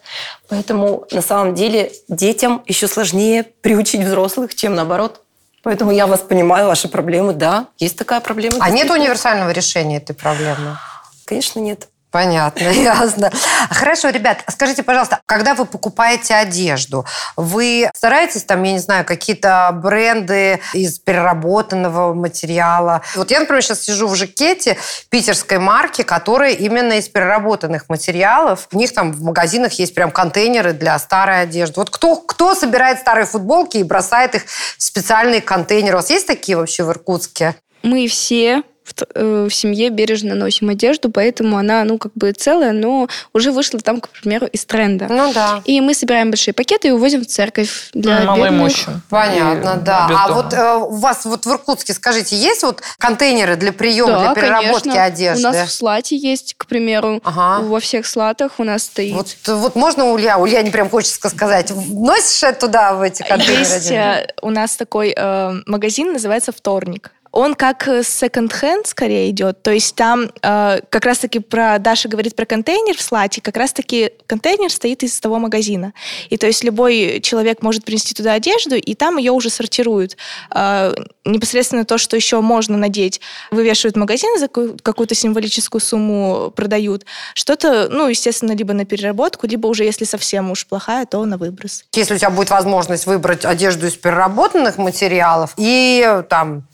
Поэтому 0.48 1.06
на 1.12 1.22
самом 1.22 1.54
деле 1.54 1.92
детям 2.08 2.62
еще 2.66 2.88
сложнее 2.88 3.44
приучить 3.62 4.00
взрослых, 4.02 4.54
чем 4.54 4.74
наоборот. 4.74 5.22
Поэтому 5.62 5.90
я 5.90 6.06
вас 6.06 6.20
понимаю, 6.20 6.66
ваши 6.66 6.88
проблемы, 6.88 7.32
да, 7.32 7.66
есть 7.78 7.98
такая 7.98 8.20
проблема. 8.20 8.56
А 8.60 8.70
нет 8.70 8.90
универсального 8.90 9.50
решения 9.50 9.96
этой 9.96 10.14
проблемы? 10.14 10.78
Конечно, 11.24 11.60
нет. 11.60 11.88
Понятно, 12.10 12.68
ясно. 12.68 13.30
Хорошо, 13.70 14.08
ребят, 14.08 14.38
скажите, 14.48 14.82
пожалуйста, 14.82 15.20
когда 15.26 15.54
вы 15.54 15.66
покупаете 15.66 16.34
одежду, 16.34 17.04
вы 17.36 17.90
стараетесь 17.94 18.44
там, 18.44 18.62
я 18.62 18.72
не 18.72 18.78
знаю, 18.78 19.04
какие-то 19.04 19.70
бренды 19.74 20.60
из 20.72 20.98
переработанного 20.98 22.14
материала? 22.14 23.02
Вот 23.14 23.30
я, 23.30 23.40
например, 23.40 23.62
сейчас 23.62 23.82
сижу 23.82 24.08
в 24.08 24.14
жакете 24.14 24.78
питерской 25.10 25.58
марки, 25.58 26.02
которая 26.02 26.52
именно 26.52 26.94
из 26.94 27.08
переработанных 27.08 27.88
материалов. 27.88 28.68
У 28.72 28.78
них 28.78 28.92
там 28.94 29.12
в 29.12 29.22
магазинах 29.22 29.72
есть 29.74 29.94
прям 29.94 30.10
контейнеры 30.10 30.72
для 30.72 30.98
старой 30.98 31.42
одежды. 31.42 31.74
Вот 31.76 31.90
кто, 31.90 32.16
кто 32.16 32.54
собирает 32.54 33.00
старые 33.00 33.26
футболки 33.26 33.76
и 33.76 33.82
бросает 33.82 34.34
их 34.34 34.44
в 34.46 34.82
специальные 34.82 35.42
контейнеры? 35.42 35.96
У 35.96 36.00
вас 36.00 36.10
есть 36.10 36.26
такие 36.26 36.56
вообще 36.56 36.84
в 36.84 36.90
Иркутске? 36.90 37.54
Мы 37.82 38.08
все 38.08 38.62
в, 38.88 38.94
э, 39.14 39.46
в 39.48 39.54
семье 39.54 39.90
бережно 39.90 40.34
носим 40.34 40.68
одежду, 40.68 41.10
поэтому 41.10 41.56
она, 41.56 41.84
ну, 41.84 41.98
как 41.98 42.12
бы 42.14 42.32
целая, 42.32 42.72
но 42.72 43.08
уже 43.32 43.52
вышла 43.52 43.80
там, 43.80 44.00
к 44.00 44.08
примеру, 44.08 44.46
из 44.46 44.64
тренда. 44.64 45.06
Ну 45.08 45.32
да. 45.32 45.62
И 45.64 45.80
мы 45.80 45.94
собираем 45.94 46.30
большие 46.30 46.54
пакеты 46.54 46.88
и 46.88 46.90
увозим 46.90 47.22
в 47.22 47.26
церковь 47.26 47.90
для 47.92 48.20
бедных. 48.20 48.76
Понятно, 49.08 49.78
И 49.80 49.84
да. 49.84 50.06
без 50.08 50.16
А 50.18 50.32
вот 50.32 50.52
э, 50.52 50.74
у 50.76 50.96
вас 50.96 51.24
вот 51.24 51.46
в 51.46 51.50
Иркутске, 51.50 51.92
скажите, 51.94 52.36
есть 52.36 52.62
вот 52.62 52.82
контейнеры 52.98 53.56
для 53.56 53.72
приема, 53.72 54.12
Да, 54.12 54.34
для 54.34 54.42
переработки 54.42 54.88
конечно. 54.88 55.04
одежды? 55.04 55.48
У 55.48 55.50
нас 55.50 55.68
в 55.68 55.72
слате 55.72 56.16
есть, 56.16 56.54
к 56.56 56.66
примеру, 56.66 57.20
во 57.24 57.80
всех 57.80 58.06
слатах 58.06 58.52
у 58.58 58.64
нас 58.64 58.84
стоит. 58.84 59.14
Вот, 59.14 59.36
вот 59.46 59.76
можно 59.76 60.06
у 60.06 60.12
Улья? 60.14 60.36
Ульяне 60.36 60.70
прям 60.70 60.88
хочется 60.88 61.28
сказать. 61.28 61.72
Носишь 61.74 62.42
это 62.42 62.60
туда, 62.60 62.94
в 62.94 63.02
эти 63.02 63.22
контейнеры? 63.22 63.60
Есть 63.60 63.90
э, 63.90 64.26
у 64.42 64.50
нас 64.50 64.76
такой 64.76 65.14
э, 65.16 65.60
магазин, 65.66 66.12
называется 66.12 66.52
«Вторник». 66.52 67.12
Он 67.32 67.54
как 67.54 67.86
э, 67.88 68.02
секонд-хенд 68.02 68.86
скорее 68.86 69.30
идет. 69.30 69.62
То 69.62 69.70
есть 69.70 69.94
там 69.94 70.30
э, 70.42 70.80
как 70.88 71.04
раз-таки 71.04 71.40
про... 71.40 71.78
Даша 71.78 72.08
говорит 72.08 72.34
про 72.36 72.46
контейнер 72.46 72.96
в 72.96 73.02
слате. 73.02 73.40
Как 73.40 73.56
раз-таки 73.56 74.12
контейнер 74.26 74.70
стоит 74.70 75.02
из 75.02 75.18
того 75.20 75.38
магазина. 75.38 75.92
И 76.30 76.36
то 76.36 76.46
есть 76.46 76.64
любой 76.64 77.20
человек 77.22 77.62
может 77.62 77.84
принести 77.84 78.14
туда 78.14 78.32
одежду, 78.32 78.76
и 78.76 78.94
там 78.94 79.16
ее 79.18 79.32
уже 79.32 79.50
сортируют. 79.50 80.16
Э, 80.54 80.94
непосредственно 81.24 81.84
то, 81.84 81.98
что 81.98 82.16
еще 82.16 82.40
можно 82.40 82.76
надеть, 82.76 83.20
вывешивают 83.50 83.96
в 83.96 83.98
магазин, 83.98 84.38
за 84.38 84.48
ку- 84.48 84.76
какую-то 84.82 85.14
символическую 85.14 85.80
сумму 85.80 86.52
продают. 86.54 87.04
Что-то, 87.34 87.88
ну, 87.90 88.08
естественно, 88.08 88.52
либо 88.52 88.72
на 88.72 88.84
переработку, 88.84 89.46
либо 89.46 89.66
уже, 89.66 89.84
если 89.84 90.04
совсем 90.04 90.50
уж 90.50 90.66
плохая, 90.66 91.06
то 91.06 91.24
на 91.24 91.36
выброс. 91.36 91.84
Если 91.94 92.14
у 92.14 92.18
тебя 92.18 92.30
будет 92.30 92.50
возможность 92.50 93.06
выбрать 93.06 93.44
одежду 93.44 93.86
из 93.86 93.94
переработанных 93.94 94.78
материалов 94.78 95.54
и 95.56 96.22
там 96.28 96.67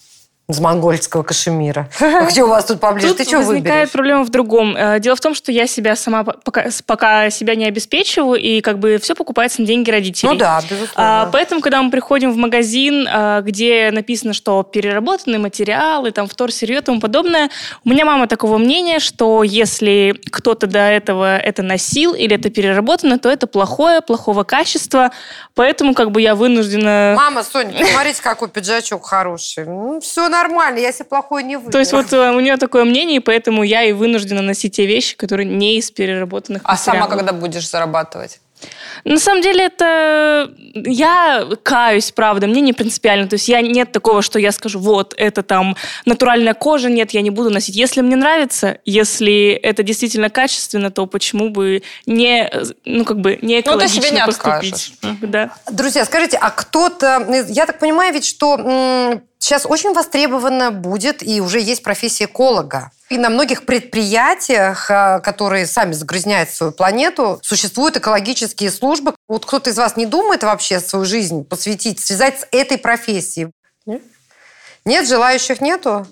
из 0.46 0.60
монгольского 0.60 1.22
кашемира. 1.22 1.88
Где 2.30 2.42
у 2.44 2.48
вас 2.48 2.66
тут 2.66 2.78
поближе? 2.78 3.08
Тут 3.08 3.16
Ты 3.18 3.24
что 3.24 3.38
возникает 3.38 3.64
выберешь? 3.66 3.90
проблема 3.92 4.24
в 4.24 4.28
другом. 4.28 4.76
Э, 4.76 5.00
Дело 5.00 5.16
в 5.16 5.20
том, 5.20 5.34
что 5.34 5.50
я 5.50 5.66
себя 5.66 5.96
сама 5.96 6.22
по- 6.22 6.34
пока, 6.34 6.66
пока 6.86 7.30
себя 7.30 7.54
не 7.54 7.64
обеспечиваю, 7.64 8.38
и 8.38 8.60
как 8.60 8.78
бы 8.78 8.98
все 8.98 9.14
покупается 9.14 9.62
на 9.62 9.66
деньги 9.66 9.90
родителей. 9.90 10.32
Ну 10.32 10.38
да, 10.38 10.60
безусловно. 10.60 10.92
А, 10.96 11.28
поэтому, 11.32 11.62
когда 11.62 11.80
мы 11.82 11.90
приходим 11.90 12.30
в 12.30 12.36
магазин, 12.36 13.08
а, 13.10 13.40
где 13.40 13.90
написано, 13.90 14.34
что 14.34 14.62
переработанные 14.62 15.38
материалы, 15.38 16.10
там 16.10 16.28
вторсырье 16.28 16.78
и 16.78 16.82
тому 16.82 17.00
подобное, 17.00 17.48
у 17.84 17.88
меня 17.88 18.04
мама 18.04 18.26
такого 18.26 18.58
мнения, 18.58 18.98
что 18.98 19.42
если 19.44 20.14
кто-то 20.30 20.66
до 20.66 20.80
этого 20.80 21.38
это 21.38 21.62
носил 21.62 22.12
или 22.12 22.36
это 22.36 22.50
переработано, 22.50 23.18
то 23.18 23.30
это 23.30 23.46
плохое, 23.46 24.02
плохого 24.02 24.44
качества. 24.44 25.10
Поэтому 25.54 25.94
как 25.94 26.10
бы 26.10 26.20
я 26.20 26.34
вынуждена... 26.34 27.14
Мама, 27.16 27.42
Соня, 27.44 27.78
посмотрите, 27.80 28.22
какой 28.22 28.48
пиджачок 28.48 29.06
хороший. 29.06 29.64
Ну, 29.64 30.00
все 30.02 30.28
нормально, 30.34 30.78
я 30.78 30.92
себе 30.92 31.04
плохой 31.04 31.42
не 31.42 31.56
выберу. 31.56 31.72
То 31.72 31.78
есть 31.78 31.92
вот 31.92 32.12
э, 32.12 32.30
у 32.32 32.40
нее 32.40 32.56
такое 32.56 32.84
мнение, 32.84 33.16
и 33.16 33.20
поэтому 33.20 33.62
я 33.62 33.82
и 33.84 33.92
вынуждена 33.92 34.42
носить 34.42 34.76
те 34.76 34.86
вещи, 34.86 35.16
которые 35.16 35.46
не 35.46 35.78
из 35.78 35.90
переработанных 35.90 36.62
А 36.64 36.76
сама 36.76 37.06
когда 37.06 37.32
будешь 37.32 37.68
зарабатывать? 37.68 38.40
На 39.04 39.18
самом 39.18 39.42
деле 39.42 39.66
это... 39.66 40.50
Я 40.74 41.46
каюсь, 41.62 42.10
правда, 42.12 42.46
мне 42.46 42.60
не 42.60 42.72
принципиально. 42.72 43.28
То 43.28 43.34
есть 43.34 43.48
я 43.48 43.60
нет 43.60 43.92
такого, 43.92 44.22
что 44.22 44.38
я 44.38 44.52
скажу, 44.52 44.78
вот, 44.78 45.14
это 45.16 45.42
там 45.42 45.76
натуральная 46.06 46.54
кожа, 46.54 46.88
нет, 46.88 47.10
я 47.10 47.20
не 47.20 47.30
буду 47.30 47.50
носить. 47.50 47.76
Если 47.76 48.00
мне 48.00 48.16
нравится, 48.16 48.78
если 48.84 49.50
это 49.50 49.82
действительно 49.82 50.30
качественно, 50.30 50.90
то 50.90 51.06
почему 51.06 51.50
бы 51.50 51.82
не, 52.06 52.50
ну, 52.84 53.04
как 53.04 53.20
бы, 53.20 53.38
не 53.42 53.62
Ну, 53.66 53.78
ты 53.78 53.88
себе 53.88 54.08
экологично 54.08 54.14
не 54.14 54.26
поступить? 54.26 54.94
Да. 55.22 55.50
Друзья, 55.70 56.04
скажите, 56.04 56.38
а 56.40 56.50
кто-то... 56.50 57.44
Я 57.48 57.66
так 57.66 57.78
понимаю 57.78 58.14
ведь, 58.14 58.24
что 58.24 58.56
м, 58.56 59.22
сейчас 59.44 59.66
очень 59.66 59.92
востребовано 59.92 60.70
будет, 60.70 61.22
и 61.22 61.40
уже 61.42 61.60
есть 61.60 61.82
профессия 61.82 62.24
эколога. 62.24 62.90
И 63.10 63.18
на 63.18 63.28
многих 63.28 63.66
предприятиях, 63.66 64.90
а, 64.90 65.20
которые 65.20 65.66
сами 65.66 65.92
загрязняют 65.92 66.48
свою 66.48 66.72
планету, 66.72 67.40
существуют 67.42 67.98
экологические 67.98 68.70
службы. 68.70 69.14
Вот 69.28 69.44
кто-то 69.44 69.68
из 69.68 69.76
вас 69.76 69.96
не 69.96 70.06
думает 70.06 70.42
вообще 70.44 70.80
свою 70.80 71.04
жизнь 71.04 71.44
посвятить, 71.44 72.00
связать 72.00 72.40
с 72.40 72.46
этой 72.52 72.78
профессией? 72.78 73.50
Нет? 73.84 74.02
Нет, 74.86 75.06
желающих 75.06 75.60
нету? 75.60 76.06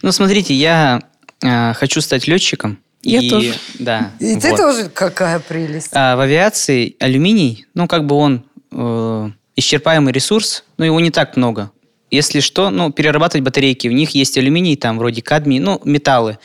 Ну, 0.00 0.12
смотрите, 0.12 0.54
я 0.54 1.02
э, 1.42 1.74
хочу 1.74 2.00
стать 2.00 2.26
летчиком. 2.26 2.78
Я 3.02 3.20
и, 3.20 3.28
тоже. 3.28 3.54
Да. 3.78 4.10
И 4.18 4.36
ты 4.36 4.50
вот. 4.50 4.56
тоже 4.56 4.88
какая 4.88 5.38
прелесть. 5.38 5.90
А 5.92 6.16
в 6.16 6.20
авиации 6.20 6.96
алюминий, 6.98 7.66
ну, 7.74 7.86
как 7.86 8.06
бы 8.06 8.14
он 8.14 8.46
э, 8.72 9.30
исчерпаемый 9.56 10.14
ресурс, 10.14 10.64
но 10.78 10.86
его 10.86 10.98
не 11.00 11.10
так 11.10 11.36
много. 11.36 11.70
Если 12.10 12.40
что, 12.40 12.70
ну, 12.70 12.92
перерабатывать 12.92 13.44
батарейки. 13.44 13.88
В 13.88 13.92
них 13.92 14.10
есть 14.10 14.38
алюминий, 14.38 14.76
там, 14.76 14.98
вроде 14.98 15.22
кадмий, 15.22 15.58
ну, 15.58 15.80
металлы, 15.84 16.38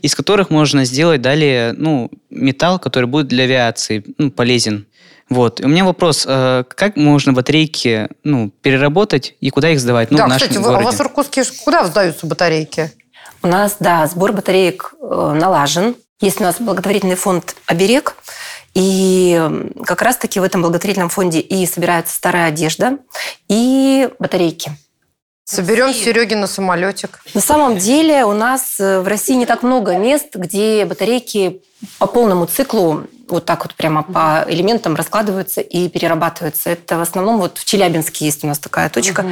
из 0.00 0.14
которых 0.14 0.50
можно 0.50 0.84
сделать 0.84 1.22
далее, 1.22 1.74
ну, 1.76 2.10
металл, 2.30 2.78
который 2.78 3.06
будет 3.06 3.28
для 3.28 3.44
авиации 3.44 4.04
ну, 4.18 4.30
полезен. 4.30 4.86
Вот. 5.28 5.60
И 5.60 5.64
у 5.64 5.68
меня 5.68 5.84
вопрос, 5.84 6.24
э, 6.26 6.64
как 6.68 6.96
можно 6.96 7.32
батарейки 7.32 8.08
ну, 8.24 8.50
переработать 8.62 9.34
и 9.40 9.50
куда 9.50 9.70
их 9.70 9.80
сдавать? 9.80 10.10
Ну, 10.10 10.18
да, 10.18 10.26
в 10.26 10.28
нашем 10.28 10.48
кстати, 10.48 10.62
городе. 10.62 10.82
у 10.82 10.86
вас 10.86 10.96
в 10.96 11.00
Иркутске 11.00 11.44
куда 11.64 11.86
сдаются 11.86 12.26
батарейки? 12.26 12.90
У 13.42 13.46
нас, 13.46 13.76
да, 13.80 14.06
сбор 14.06 14.32
батареек 14.32 14.94
э, 15.00 15.36
налажен. 15.38 15.94
Есть 16.20 16.40
у 16.40 16.44
нас 16.44 16.56
благотворительный 16.60 17.16
фонд 17.16 17.56
«Оберег», 17.66 18.16
и 18.74 19.40
как 19.84 20.02
раз-таки 20.02 20.40
в 20.40 20.42
этом 20.42 20.62
благотворительном 20.62 21.10
фонде 21.10 21.40
и 21.40 21.66
собирается 21.66 22.14
старая 22.14 22.48
одежда, 22.48 22.98
и 23.48 24.08
батарейки. 24.18 24.72
Соберем 25.44 25.92
Сереги 25.92 26.34
на 26.34 26.46
самолетик. 26.46 27.20
На 27.34 27.40
самом 27.40 27.76
деле 27.76 28.24
у 28.24 28.32
нас 28.32 28.78
э, 28.78 29.00
в 29.00 29.08
России 29.08 29.34
не 29.34 29.46
так 29.46 29.62
много 29.62 29.96
мест, 29.96 30.34
где 30.36 30.84
батарейки 30.84 31.62
по 31.98 32.06
полному 32.06 32.46
циклу 32.46 33.04
вот 33.32 33.46
так 33.46 33.64
вот 33.64 33.74
прямо 33.74 34.02
по 34.02 34.44
элементам 34.48 34.94
раскладываются 34.94 35.60
и 35.60 35.88
перерабатываются. 35.88 36.70
Это 36.70 36.98
в 36.98 37.00
основном 37.00 37.38
вот 37.38 37.58
в 37.58 37.64
Челябинске 37.64 38.26
есть 38.26 38.44
у 38.44 38.46
нас 38.46 38.58
такая 38.58 38.90
точка. 38.90 39.20
Угу. 39.20 39.30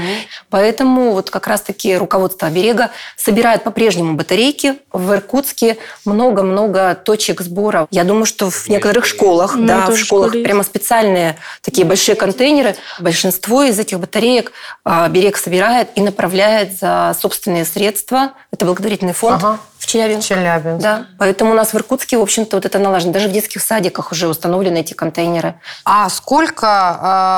Поэтому 0.49 1.13
вот 1.13 1.31
как 1.31 1.47
раз-таки 1.47 1.97
руководство 1.97 2.49
оберега 2.49 2.91
собирает 3.17 3.63
по-прежнему 3.63 4.15
батарейки. 4.15 4.77
В 4.93 5.13
Иркутске 5.13 5.77
много-много 6.05 6.95
точек 6.95 7.43
сбора. 7.43 7.87
Я 7.91 8.05
думаю, 8.05 8.25
что 8.25 8.51
в 8.51 8.69
некоторых 8.69 9.05
школах, 9.05 9.55
ну, 9.55 9.67
да, 9.67 9.87
в 9.87 9.97
школах 9.97 10.33
прямо 10.33 10.63
специальные 10.63 11.37
такие 11.61 11.87
большие 11.87 12.15
контейнеры. 12.15 12.77
Большинство 13.01 13.63
из 13.63 13.79
этих 13.79 14.01
батареек 14.01 14.53
оберег 14.83 15.37
собирает 15.37 15.91
и 15.95 16.01
направляет 16.01 16.79
за 16.79 17.15
собственные 17.21 17.65
средства. 17.65 18.33
Это 18.51 18.65
благотворительный 18.65 19.13
фонд. 19.13 19.43
Ага 19.45 19.59
в 19.81 19.87
Челябинск. 19.87 20.29
Челябинск. 20.29 20.83
Да. 20.83 21.07
Поэтому 21.19 21.53
у 21.53 21.55
нас 21.55 21.73
в 21.73 21.75
Иркутске, 21.75 22.19
в 22.19 22.21
общем-то, 22.21 22.59
вот 22.59 22.67
это 22.67 22.79
налажено. 22.79 23.13
Даже 23.13 23.29
в 23.29 23.33
детских 23.33 23.63
садиках 23.63 24.13
уже 24.13 24.29
установлены 24.29 24.79
эти 24.79 24.93
контейнеры. 24.93 25.55
А 25.87 26.09
сколько 26.11 26.67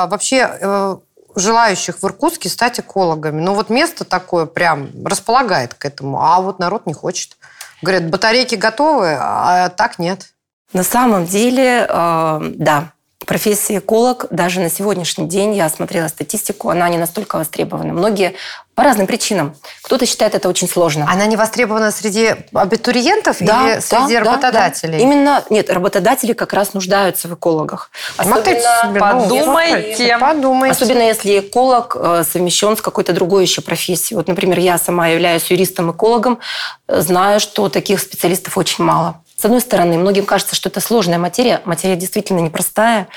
э, 0.09 0.11
вообще 0.11 0.49
э, 0.59 0.97
желающих 1.35 2.01
в 2.01 2.05
Иркутске 2.05 2.49
стать 2.49 2.81
экологами? 2.81 3.39
Ну 3.39 3.53
вот 3.53 3.69
место 3.69 4.03
такое 4.03 4.45
прям 4.45 4.89
располагает 5.05 5.73
к 5.73 5.85
этому, 5.85 6.21
а 6.21 6.41
вот 6.41 6.59
народ 6.59 6.85
не 6.85 6.93
хочет. 6.93 7.37
Говорят, 7.81 8.09
батарейки 8.09 8.55
готовы, 8.55 9.17
а 9.17 9.69
так 9.69 9.97
нет. 9.97 10.33
На 10.73 10.83
самом 10.83 11.25
деле, 11.25 11.87
э, 11.89 12.39
да, 12.55 12.91
профессия 13.25 13.79
эколог 13.79 14.25
даже 14.29 14.59
на 14.59 14.69
сегодняшний 14.69 15.27
день, 15.27 15.53
я 15.53 15.69
смотрела 15.69 16.07
статистику, 16.07 16.69
она 16.69 16.89
не 16.89 16.97
настолько 16.97 17.37
востребована. 17.37 17.93
Многие 17.93 18.35
по 18.75 18.83
разным 18.83 19.05
причинам. 19.05 19.55
Кто-то 19.83 20.05
считает 20.07 20.33
это 20.33 20.49
очень 20.49 20.67
сложно. 20.67 21.07
Она 21.09 21.27
не 21.27 21.35
востребована 21.35 21.91
среди 21.91 22.35
абитуриентов 22.53 23.37
да, 23.39 23.73
или 23.73 23.79
среди 23.79 24.15
да, 24.15 24.19
работодателей? 24.21 24.97
Да, 24.97 25.03
Именно, 25.03 25.43
нет, 25.51 25.69
работодатели 25.69 26.33
как 26.33 26.53
раз 26.53 26.73
нуждаются 26.73 27.27
в 27.27 27.35
экологах. 27.35 27.91
Особенно, 28.17 28.43
себе, 28.83 28.99
подумайте. 28.99 30.17
подумайте. 30.17 30.71
Особенно 30.71 31.03
если 31.03 31.39
эколог 31.39 31.95
э, 31.99 32.23
совмещен 32.23 32.75
с 32.75 32.81
какой-то 32.81 33.13
другой 33.13 33.43
еще 33.43 33.61
профессией. 33.61 34.17
Вот, 34.17 34.27
например, 34.27 34.57
я 34.57 34.79
сама 34.79 35.07
являюсь 35.09 35.51
юристом-экологом, 35.51 36.39
э, 36.87 37.01
знаю, 37.01 37.39
что 37.39 37.69
таких 37.69 37.99
специалистов 37.99 38.57
очень 38.57 38.83
мало. 38.83 39.22
С 39.43 39.45
одной 39.45 39.59
стороны, 39.59 39.97
многим 39.97 40.25
кажется, 40.25 40.55
что 40.55 40.69
это 40.69 40.79
сложная 40.79 41.17
материя. 41.17 41.61
Материя 41.65 41.97
действительно 41.97 42.39
непростая, 42.39 43.09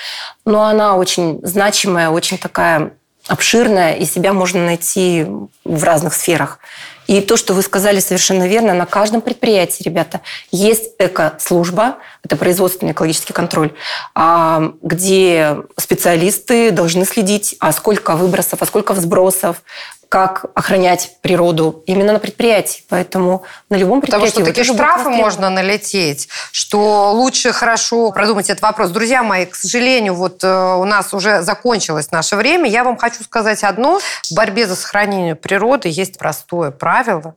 но 0.44 0.64
она 0.64 0.96
очень 0.96 1.38
значимая, 1.44 2.10
очень 2.10 2.36
такая 2.36 2.94
обширная, 3.28 3.94
и 3.94 4.04
себя 4.04 4.32
можно 4.32 4.66
найти 4.66 5.24
в 5.64 5.84
разных 5.84 6.14
сферах. 6.14 6.58
И 7.06 7.20
то, 7.20 7.36
что 7.36 7.54
вы 7.54 7.62
сказали 7.62 8.00
совершенно 8.00 8.48
верно, 8.48 8.74
на 8.74 8.86
каждом 8.86 9.20
предприятии, 9.20 9.84
ребята, 9.84 10.20
есть 10.50 10.94
эко-служба, 10.98 11.98
это 12.24 12.36
производственный 12.36 12.90
экологический 12.90 13.32
контроль, 13.32 13.72
а, 14.14 14.72
где 14.82 15.58
специалисты 15.76 16.72
должны 16.72 17.04
следить, 17.04 17.54
а 17.60 17.70
сколько 17.70 18.16
выбросов, 18.16 18.62
а 18.62 18.66
сколько 18.66 18.94
взбросов, 18.94 19.62
как 20.08 20.46
охранять 20.54 21.18
природу 21.20 21.82
именно 21.86 22.12
на 22.12 22.18
предприятии. 22.18 22.82
Поэтому 22.88 23.42
на 23.68 23.76
любом 23.76 24.00
предприятии... 24.00 24.30
Потому 24.30 24.46
что 24.46 24.54
такие 24.54 24.74
штрафы 24.74 25.08
можно 25.10 25.50
налететь, 25.50 26.28
что 26.52 27.12
лучше 27.12 27.52
хорошо 27.52 28.12
продумать 28.12 28.48
этот 28.48 28.62
вопрос. 28.62 28.90
Друзья 28.90 29.22
мои, 29.22 29.46
к 29.46 29.54
сожалению, 29.54 30.14
вот 30.14 30.44
э, 30.44 30.74
у 30.76 30.84
нас 30.84 31.12
уже 31.12 31.42
закончилось 31.42 32.12
наше 32.12 32.36
время. 32.36 32.70
Я 32.70 32.84
вам 32.84 32.96
хочу 32.96 33.24
сказать 33.24 33.64
одно. 33.64 34.00
В 34.30 34.34
борьбе 34.34 34.66
за 34.66 34.76
сохранение 34.76 35.34
природы 35.34 35.88
есть 35.88 36.18
простое 36.18 36.70
правило, 36.70 37.34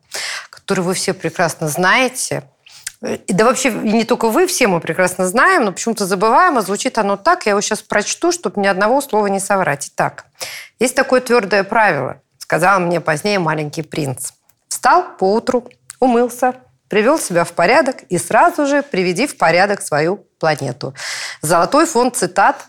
которое 0.49 0.83
вы 0.83 0.93
все 0.93 1.13
прекрасно 1.13 1.67
знаете. 1.67 2.43
Да 3.01 3.45
вообще 3.45 3.71
не 3.71 4.03
только 4.03 4.27
вы, 4.29 4.45
все 4.45 4.67
мы 4.67 4.81
прекрасно 4.81 5.25
знаем, 5.25 5.63
но 5.63 5.71
почему-то 5.71 6.05
забываем, 6.05 6.57
а 6.57 6.61
звучит 6.61 6.97
оно 6.97 7.15
так. 7.17 7.45
Я 7.45 7.51
его 7.51 7.61
сейчас 7.61 7.81
прочту, 7.81 8.31
чтобы 8.31 8.61
ни 8.61 8.67
одного 8.67 9.01
слова 9.01 9.27
не 9.27 9.39
соврать. 9.39 9.89
Итак, 9.93 10.25
есть 10.79 10.95
такое 10.95 11.21
твердое 11.21 11.63
правило– 11.63 12.21
сказал 12.49 12.79
мне 12.79 12.99
позднее 12.99 13.37
маленький 13.37 13.83
принц. 13.83 14.31
Встал 14.67 15.05
поутру, 15.19 15.69
умылся, 15.99 16.55
привел 16.87 17.19
себя 17.19 17.43
в 17.43 17.51
порядок 17.51 17.97
и 18.09 18.17
сразу 18.17 18.65
же 18.65 18.81
приведи 18.81 19.27
в 19.27 19.37
порядок 19.37 19.83
свою 19.83 20.25
планету. 20.39 20.95
Золотой 21.43 21.85
фонд 21.85 22.15
цитат. 22.15 22.65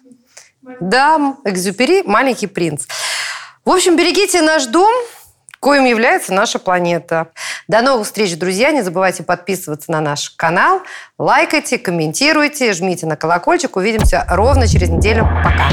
Да, 0.80 1.34
Экзюпери 1.46 2.02
«Маленький 2.02 2.46
принц». 2.46 2.84
В 3.64 3.70
общем, 3.70 3.96
берегите 3.96 4.42
наш 4.42 4.66
дом, 4.66 4.92
коим 5.60 5.86
является 5.86 6.34
наша 6.34 6.58
планета. 6.58 7.28
До 7.66 7.80
новых 7.80 8.06
встреч, 8.06 8.36
друзья. 8.36 8.72
Не 8.72 8.82
забывайте 8.82 9.22
подписываться 9.22 9.90
на 9.92 10.02
наш 10.02 10.28
канал, 10.28 10.82
лайкайте, 11.16 11.78
комментируйте, 11.78 12.74
жмите 12.74 13.06
на 13.06 13.16
колокольчик. 13.16 13.76
Увидимся 13.76 14.26
ровно 14.28 14.68
через 14.68 14.90
неделю. 14.90 15.26
Пока. 15.42 15.70